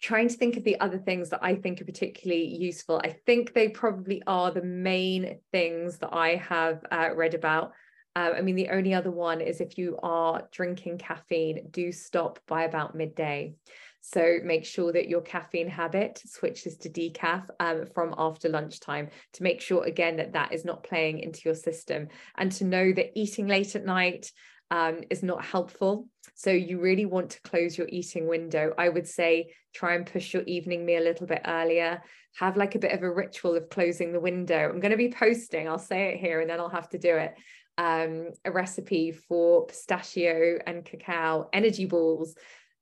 trying 0.00 0.28
to 0.28 0.36
think 0.36 0.56
of 0.56 0.64
the 0.64 0.78
other 0.80 0.98
things 0.98 1.30
that 1.30 1.40
I 1.42 1.54
think 1.54 1.80
are 1.80 1.86
particularly 1.86 2.46
useful. 2.46 3.00
I 3.02 3.16
think 3.26 3.52
they 3.54 3.68
probably 3.68 4.22
are 4.26 4.50
the 4.50 4.62
main 4.62 5.38
things 5.52 5.98
that 5.98 6.12
I 6.12 6.36
have 6.36 6.84
uh, 6.90 7.10
read 7.14 7.34
about. 7.34 7.72
Uh, 8.14 8.32
I 8.36 8.40
mean, 8.40 8.56
the 8.56 8.70
only 8.70 8.94
other 8.94 9.10
one 9.10 9.40
is 9.40 9.60
if 9.60 9.76
you 9.76 9.98
are 10.02 10.48
drinking 10.50 10.98
caffeine, 10.98 11.68
do 11.70 11.92
stop 11.92 12.38
by 12.46 12.64
about 12.64 12.94
midday. 12.94 13.54
So 14.00 14.38
make 14.44 14.64
sure 14.64 14.92
that 14.92 15.08
your 15.08 15.20
caffeine 15.20 15.68
habit 15.68 16.22
switches 16.24 16.76
to 16.78 16.88
decaf 16.88 17.44
um, 17.58 17.86
from 17.92 18.14
after 18.16 18.48
lunchtime 18.48 19.08
to 19.32 19.42
make 19.42 19.60
sure, 19.60 19.84
again, 19.84 20.16
that 20.16 20.34
that 20.34 20.52
is 20.52 20.64
not 20.64 20.84
playing 20.84 21.18
into 21.18 21.40
your 21.44 21.56
system 21.56 22.08
and 22.38 22.52
to 22.52 22.64
know 22.64 22.92
that 22.92 23.18
eating 23.18 23.48
late 23.48 23.74
at 23.74 23.84
night 23.84 24.30
um, 24.70 25.00
is 25.10 25.22
not 25.22 25.44
helpful. 25.44 26.08
So 26.34 26.50
you 26.50 26.80
really 26.80 27.06
want 27.06 27.30
to 27.30 27.40
close 27.42 27.78
your 27.78 27.88
eating 27.90 28.26
window. 28.26 28.74
I 28.76 28.88
would 28.88 29.06
say 29.06 29.54
try 29.74 29.94
and 29.94 30.06
push 30.06 30.34
your 30.34 30.42
evening 30.42 30.84
meal 30.84 31.02
a 31.02 31.04
little 31.04 31.26
bit 31.26 31.42
earlier. 31.46 32.02
Have 32.38 32.56
like 32.56 32.74
a 32.74 32.78
bit 32.78 32.92
of 32.92 33.02
a 33.02 33.10
ritual 33.10 33.54
of 33.54 33.70
closing 33.70 34.12
the 34.12 34.20
window. 34.20 34.68
I'm 34.68 34.80
going 34.80 34.90
to 34.90 34.96
be 34.96 35.10
posting, 35.10 35.68
I'll 35.68 35.78
say 35.78 36.12
it 36.12 36.18
here 36.18 36.40
and 36.40 36.50
then 36.50 36.60
I'll 36.60 36.68
have 36.68 36.90
to 36.90 36.98
do 36.98 37.16
it. 37.16 37.34
Um, 37.78 38.30
a 38.44 38.50
recipe 38.50 39.12
for 39.12 39.66
pistachio 39.66 40.58
and 40.66 40.84
cacao 40.84 41.48
energy 41.52 41.84
balls 41.84 42.34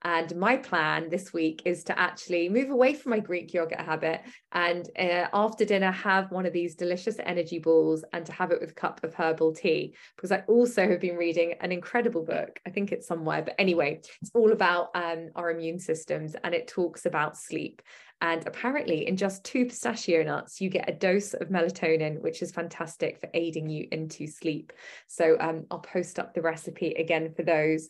and 0.05 0.37
my 0.37 0.59
plan 0.59 1.09
this 1.09 1.33
week 1.33 1.63
is 1.65 1.83
to 1.85 1.99
actually 1.99 2.51
move 2.51 2.71
away 2.71 2.93
from 2.93 3.11
my 3.11 3.21
Greek 3.21 3.55
yogurt 3.55 3.81
habit 3.81 4.21
and 4.53 4.89
uh, 4.99 5.27
after 5.33 5.65
dinner 5.65 5.91
have 5.91 6.31
one 6.31 6.45
of 6.45 6.53
these 6.53 6.75
delicious 6.75 7.17
energy 7.25 7.59
balls 7.59 8.05
and 8.13 8.27
to 8.27 8.33
have 8.33 8.51
it 8.51 8.61
with 8.61 8.71
a 8.73 8.75
cup 8.75 9.03
of 9.03 9.15
herbal 9.15 9.55
tea. 9.55 9.95
Because 10.15 10.31
I 10.31 10.41
also 10.47 10.87
have 10.87 11.01
been 11.01 11.17
reading 11.17 11.55
an 11.61 11.73
incredible 11.73 12.23
book. 12.23 12.61
I 12.67 12.71
think 12.71 12.93
it's 12.93 13.07
somewhere, 13.07 13.43
but 13.43 13.55
anyway, 13.59 14.03
it's 14.21 14.31
all 14.35 14.53
about 14.53 14.91
um, 14.95 15.31
our 15.37 15.51
immune 15.51 15.79
systems 15.79 16.37
and 16.45 16.55
it 16.55 16.69
talks 16.69 17.07
about 17.07 17.39
sleep. 17.39 17.81
And 18.21 18.47
apparently, 18.47 19.07
in 19.07 19.17
just 19.17 19.45
two 19.45 19.67
pistachio 19.67 20.23
nuts, 20.23 20.61
you 20.61 20.71
get 20.71 20.89
a 20.89 20.93
dose 20.93 21.35
of 21.35 21.49
melatonin, 21.49 22.21
which 22.21 22.43
is 22.43 22.53
fantastic 22.53 23.21
for 23.21 23.29
aiding 23.35 23.69
you 23.69 23.89
into 23.91 24.27
sleep. 24.27 24.73
So 25.09 25.37
um, 25.41 25.65
I'll 25.71 25.81
post 25.81 26.19
up 26.19 26.33
the 26.33 26.43
recipe 26.43 26.93
again 26.93 27.33
for 27.35 27.43
those. 27.43 27.89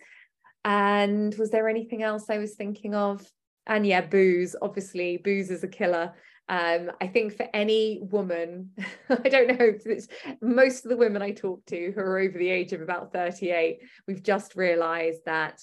And 0.65 1.35
was 1.35 1.51
there 1.51 1.69
anything 1.69 2.03
else 2.03 2.31
I 2.31 2.39
was 2.39 2.55
thinking 2.55 2.95
of? 2.95 3.27
And 3.67 3.87
yeah, 3.87 4.01
booze. 4.01 4.57
Obviously, 4.61 5.19
booze 5.19 5.51
is 5.51 5.65
a 5.65 5.69
killer. 5.69 6.15
Um, 6.49 6.91
I 7.01 7.07
think 7.07 7.37
for 7.37 7.47
any 7.55 8.01
woman, 8.03 8.71
I 9.09 9.29
don't 9.29 9.49
know 9.49 9.65
if 9.65 9.87
it's 9.87 10.09
most 10.43 10.85
of 10.85 10.91
the 10.91 10.97
women 10.97 11.23
I 11.23 11.33
talk 11.33 11.65
to 11.67 11.93
who 11.93 12.01
are 12.01 12.19
over 12.19 12.37
the 12.37 12.51
age 12.51 12.73
of 12.73 12.83
about 12.83 13.13
38, 13.13 13.79
we've 14.07 14.23
just 14.23 14.55
realized 14.55 15.21
that 15.25 15.61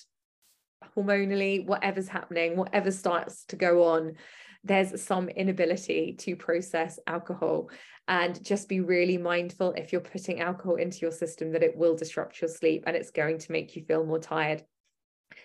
hormonally, 0.98 1.66
whatever's 1.66 2.08
happening, 2.08 2.58
whatever 2.58 2.92
starts 2.92 3.46
to 3.46 3.56
go 3.56 3.84
on, 3.84 4.14
there's 4.64 5.02
some 5.02 5.30
inability 5.30 6.16
to 6.20 6.36
process 6.36 7.00
alcohol 7.08 7.70
and 8.08 8.44
just 8.44 8.68
be 8.68 8.80
really 8.80 9.18
mindful 9.18 9.74
if 9.74 9.92
you're 9.92 10.02
putting 10.02 10.42
alcohol 10.42 10.76
into 10.76 11.00
your 11.00 11.12
system 11.12 11.52
that 11.52 11.64
it 11.64 11.76
will 11.76 11.96
disrupt 11.96 12.42
your 12.42 12.50
sleep 12.50 12.84
and 12.86 12.96
it's 12.96 13.12
going 13.12 13.38
to 13.40 13.52
make 13.52 13.76
you 13.76 13.84
feel 13.84 14.06
more 14.06 14.20
tired 14.20 14.64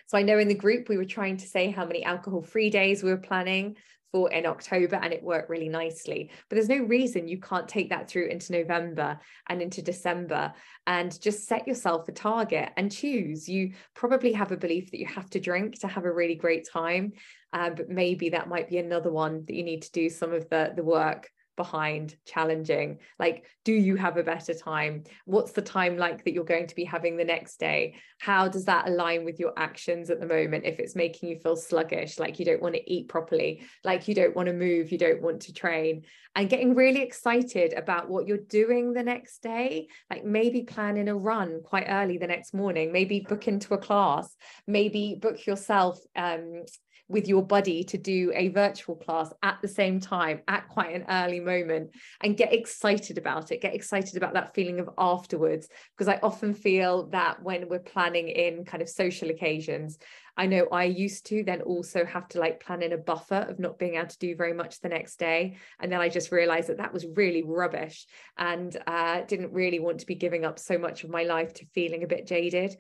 so 0.07 0.17
I 0.17 0.23
know 0.23 0.39
in 0.39 0.49
the 0.49 0.55
group 0.55 0.89
we 0.89 0.97
were 0.97 1.05
trying 1.05 1.37
to 1.39 1.47
say 1.47 1.71
how 1.71 1.85
many 1.85 2.05
alcohol 2.05 2.43
free 2.43 2.71
days 2.71 3.03
we 3.03 3.11
were 3.11 3.17
planning 3.17 3.77
for 4.13 4.31
in 4.31 4.47
October 4.47 4.97
and 4.97 5.13
it 5.13 5.23
worked 5.23 5.51
really 5.51 5.69
nicely. 5.69 6.31
But 6.49 6.57
there's 6.57 6.69
no 6.69 6.85
reason 6.85 7.29
you 7.29 7.41
can't 7.41 7.69
take 7.69 7.91
that 7.91 8.09
through 8.09 8.29
into 8.29 8.53
November 8.53 9.19
and 9.49 9.61
into 9.61 9.83
December 9.83 10.53
and 10.87 11.21
just 11.21 11.47
set 11.47 11.67
yourself 11.67 12.09
a 12.09 12.13
target 12.13 12.71
and 12.77 12.91
choose. 12.91 13.49
You 13.49 13.73
probably 13.95 14.33
have 14.33 14.53
a 14.53 14.57
belief 14.57 14.91
that 14.91 15.01
you 15.01 15.07
have 15.07 15.29
to 15.31 15.41
drink 15.41 15.81
to 15.81 15.89
have 15.89 16.05
a 16.05 16.13
really 16.13 16.37
great 16.37 16.69
time. 16.73 17.13
Um, 17.53 17.75
but 17.75 17.89
maybe 17.89 18.31
that 18.31 18.49
might 18.49 18.69
be 18.69 18.79
another 18.79 19.13
one 19.13 19.45
that 19.47 19.55
you 19.55 19.65
need 19.65 19.83
to 19.83 19.93
do 19.93 20.09
some 20.09 20.33
of 20.33 20.49
the, 20.51 20.73
the 20.75 20.85
work 20.85 21.31
behind 21.57 22.17
challenging 22.25 22.99
like 23.19 23.45
do 23.67 23.73
you 23.73 23.97
have 23.97 24.17
a 24.17 24.23
better 24.23 24.55
time? 24.55 25.03
What's 25.25 25.51
the 25.51 25.61
time 25.61 25.97
like 25.97 26.23
that 26.23 26.33
you're 26.33 26.45
going 26.45 26.69
to 26.69 26.75
be 26.77 26.85
having 26.85 27.17
the 27.17 27.25
next 27.25 27.59
day? 27.59 27.97
How 28.21 28.47
does 28.47 28.67
that 28.67 28.89
align 28.89 29.25
with 29.25 29.41
your 29.41 29.53
actions 29.57 30.09
at 30.09 30.21
the 30.21 30.27
moment 30.27 30.65
if 30.65 30.79
it's 30.79 30.95
making 30.95 31.31
you 31.31 31.37
feel 31.41 31.57
sluggish 31.57 32.21
like 32.21 32.39
you 32.39 32.45
don't 32.45 32.63
want 32.63 32.77
to 32.77 32.93
eat 32.93 33.09
properly 33.09 33.63
like 33.83 34.07
you 34.07 34.15
don't 34.15 34.37
want 34.37 34.47
to 34.47 34.53
move 34.53 34.93
you 34.93 34.99
don't 34.99 35.21
want 35.21 35.43
to 35.43 35.53
train? 35.53 36.05
And 36.37 36.49
getting 36.49 36.77
really 36.77 37.03
excited 37.03 37.73
about 37.73 38.09
what 38.09 38.29
you're 38.29 38.39
doing 38.39 38.93
the 38.93 39.03
next 39.03 39.43
day 39.43 39.89
like 40.09 40.25
maybe 40.25 40.63
planning 40.63 41.09
a 41.09 41.17
run 41.17 41.61
quite 41.65 41.87
early 41.89 42.19
the 42.19 42.29
next 42.29 42.55
morning 42.55 42.93
maybe 42.93 43.27
book 43.29 43.49
into 43.49 43.75
a 43.75 43.79
class 43.79 44.33
maybe 44.69 45.19
book 45.21 45.45
yourself 45.45 45.99
um, 46.15 46.63
with 47.09 47.29
your 47.29 47.43
buddy 47.43 47.85
to 47.85 47.99
do 47.99 48.33
a 48.35 48.49
virtual 48.49 48.97
class 48.97 49.33
at 49.43 49.59
the 49.63 49.69
same 49.69 50.01
time 50.01 50.41
at 50.49 50.69
quite 50.69 50.95
an 50.95 51.05
early 51.09 51.41
moment 51.41 51.91
and 52.23 52.37
get 52.37 52.53
excited 52.53 53.19
about 53.19 53.53
it 53.53 53.61
get 53.61 53.75
excited 53.75 54.17
about 54.17 54.35
that 54.35 54.55
feeling 54.55 54.81
of 54.81 54.91
afterwards 54.99 55.69
because 55.97 56.09
i 56.09 56.19
often 56.23 56.53
feel 56.53 57.07
that 57.09 57.43
when 57.43 57.69
we're 57.69 57.79
planning 57.79 58.29
in 58.29 58.65
kind 58.65 58.83
of 58.83 58.89
social 58.89 59.31
occasions 59.31 59.99
I 60.37 60.47
know 60.47 60.69
I 60.71 60.85
used 60.85 61.27
to 61.27 61.43
then 61.43 61.63
also 61.63 62.05
have 62.05 62.29
to 62.29 62.41
like 62.41 62.61
plan 62.61 62.83
in 62.83 62.93
a 62.93 62.99
buffer 62.99 63.47
of 63.49 63.59
not 63.59 63.79
being 63.79 63.95
able 63.95 64.09
to 64.09 64.19
do 64.19 64.37
very 64.37 64.53
much 64.53 64.81
the 64.81 64.89
next 64.89 65.19
day. 65.19 65.57
And 65.81 65.91
then 65.91 66.01
I 66.01 66.09
just 66.09 66.31
realized 66.31 66.69
that 66.69 66.77
that 66.77 66.93
was 66.93 67.07
really 67.15 67.43
rubbish 67.43 68.07
and 68.37 68.77
uh, 68.87 69.23
didn't 69.23 69.53
really 69.53 69.79
want 69.79 70.01
to 70.01 70.07
be 70.07 70.15
giving 70.15 70.45
up 70.45 70.59
so 70.59 70.77
much 70.77 71.05
of 71.05 71.11
my 71.11 71.23
life 71.23 71.55
to 71.55 71.67
feeling 71.75 72.05
a 72.05 72.07
bit 72.07 72.27
jaded 72.27 72.77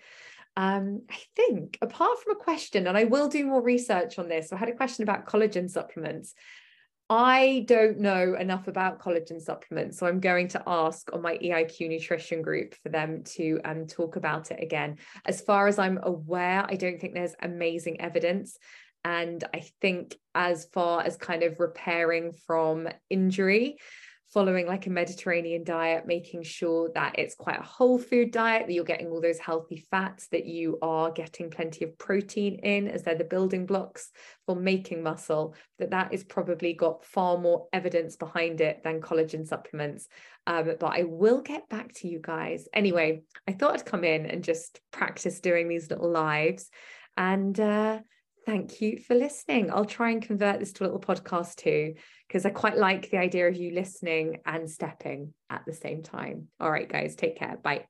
um, 0.57 1.03
I 1.11 1.19
think 1.35 1.79
apart 1.83 2.19
from 2.23 2.33
a 2.33 2.39
question, 2.39 2.87
and 2.87 2.97
I 2.97 3.05
will 3.05 3.29
do 3.29 3.45
more 3.47 3.63
research 3.63 4.19
on 4.19 4.29
this. 4.29 4.53
I 4.53 4.57
had 4.57 4.71
a 4.71 4.75
question 4.75 5.03
about 5.03 5.27
collagen 5.27 5.71
supplements. 5.71 6.35
I 7.09 7.65
don't 7.69 8.01
know 8.01 8.35
enough 8.35 8.67
about 8.67 8.99
collagen 8.99 9.41
supplements, 9.41 9.99
so 9.99 10.07
I'm 10.07 10.19
going 10.19 10.49
to 10.49 10.63
ask 10.67 11.09
on 11.13 11.23
my 11.23 11.39
EIQ 11.39 11.89
nutrition 11.89 12.43
group 12.43 12.75
for 12.83 12.89
them 12.89 13.23
to 13.37 13.61
um, 13.65 13.87
talk 13.87 14.17
about 14.17 14.51
it 14.51 14.61
again. 14.61 14.97
As 15.25 15.41
far 15.41 15.69
as 15.69 15.79
I'm 15.79 16.01
aware, 16.03 16.65
I 16.69 16.75
don't 16.75 17.01
think 17.01 17.15
there's 17.15 17.37
amazing 17.41 18.01
evidence. 18.01 18.59
And 19.05 19.45
I 19.55 19.65
think, 19.81 20.17
as 20.35 20.67
far 20.73 21.03
as 21.03 21.17
kind 21.17 21.45
of 21.45 21.61
repairing 21.61 22.33
from 22.45 22.89
injury, 23.09 23.77
following 24.33 24.67
like 24.67 24.87
a 24.87 24.91
Mediterranean 24.91 25.65
diet, 25.65 26.07
making 26.07 26.43
sure 26.43 26.91
that 26.95 27.19
it's 27.19 27.35
quite 27.35 27.59
a 27.59 27.65
whole 27.65 27.99
food 27.99 28.33
diet, 28.33 28.67
that 28.67 28.73
you're 28.73 28.85
getting 28.85 29.09
all 29.09 29.21
those 29.21 29.39
healthy 29.39 29.87
fats, 29.91 30.29
that 30.29 30.47
you 30.47 30.79
are 30.83 31.11
getting 31.11 31.51
plenty 31.51 31.85
of 31.85 31.97
protein 31.97 32.57
in 32.57 32.89
as 32.89 33.03
they're 33.03 33.15
the 33.15 33.25
building 33.25 33.67
blocks 33.67 34.11
for 34.45 34.57
making 34.57 35.03
muscle, 35.03 35.55
that 35.79 35.91
that 35.91 36.13
is 36.13 36.25
probably 36.25 36.73
got 36.73 37.05
far 37.05 37.39
more 37.39 37.69
evidence 37.73 38.17
behind 38.17 38.61
it 38.61 38.83
than 38.83 39.01
collagen 39.01 39.47
supplements. 39.47 40.09
Um, 40.47 40.73
but 40.79 40.93
I 40.93 41.05
will 41.05 41.41
get 41.41 41.69
back 41.69 41.93
to 41.95 42.09
you 42.09 42.21
guys. 42.21 42.69
Anyway, 42.73 43.23
I 43.49 43.53
thought 43.53 43.75
I'd 43.75 43.85
come 43.85 44.05
in 44.05 44.27
and 44.27 44.45
just 44.45 44.81
practice 44.93 45.41
doing 45.41 45.69
these 45.69 45.91
little 45.91 46.11
lives. 46.11 46.69
And 47.17 47.59
uh, 47.59 48.01
thank 48.47 48.81
you 48.81 48.99
for 48.99 49.15
listening. 49.15 49.71
I'll 49.71 49.85
try 49.85 50.11
and 50.11 50.23
convert 50.23 50.61
this 50.61 50.73
to 50.75 50.85
a 50.85 50.87
little 50.87 51.01
podcast 51.01 51.57
too 51.57 51.95
because 52.27 52.47
I 52.47 52.51
quite 52.51 52.79
like 52.79 53.11
the 53.11 53.19
idea 53.19 53.49
of 53.49 53.57
you 53.57 53.73
listening 53.73 54.39
and 54.47 54.71
stepping 54.71 55.35
at 55.51 55.65
the 55.67 55.75
same 55.75 56.03
time. 56.03 56.49
All 56.61 56.71
right, 56.71 56.89
guys, 56.89 57.17
take 57.17 57.37
care. 57.37 57.59
Bye. 57.63 57.87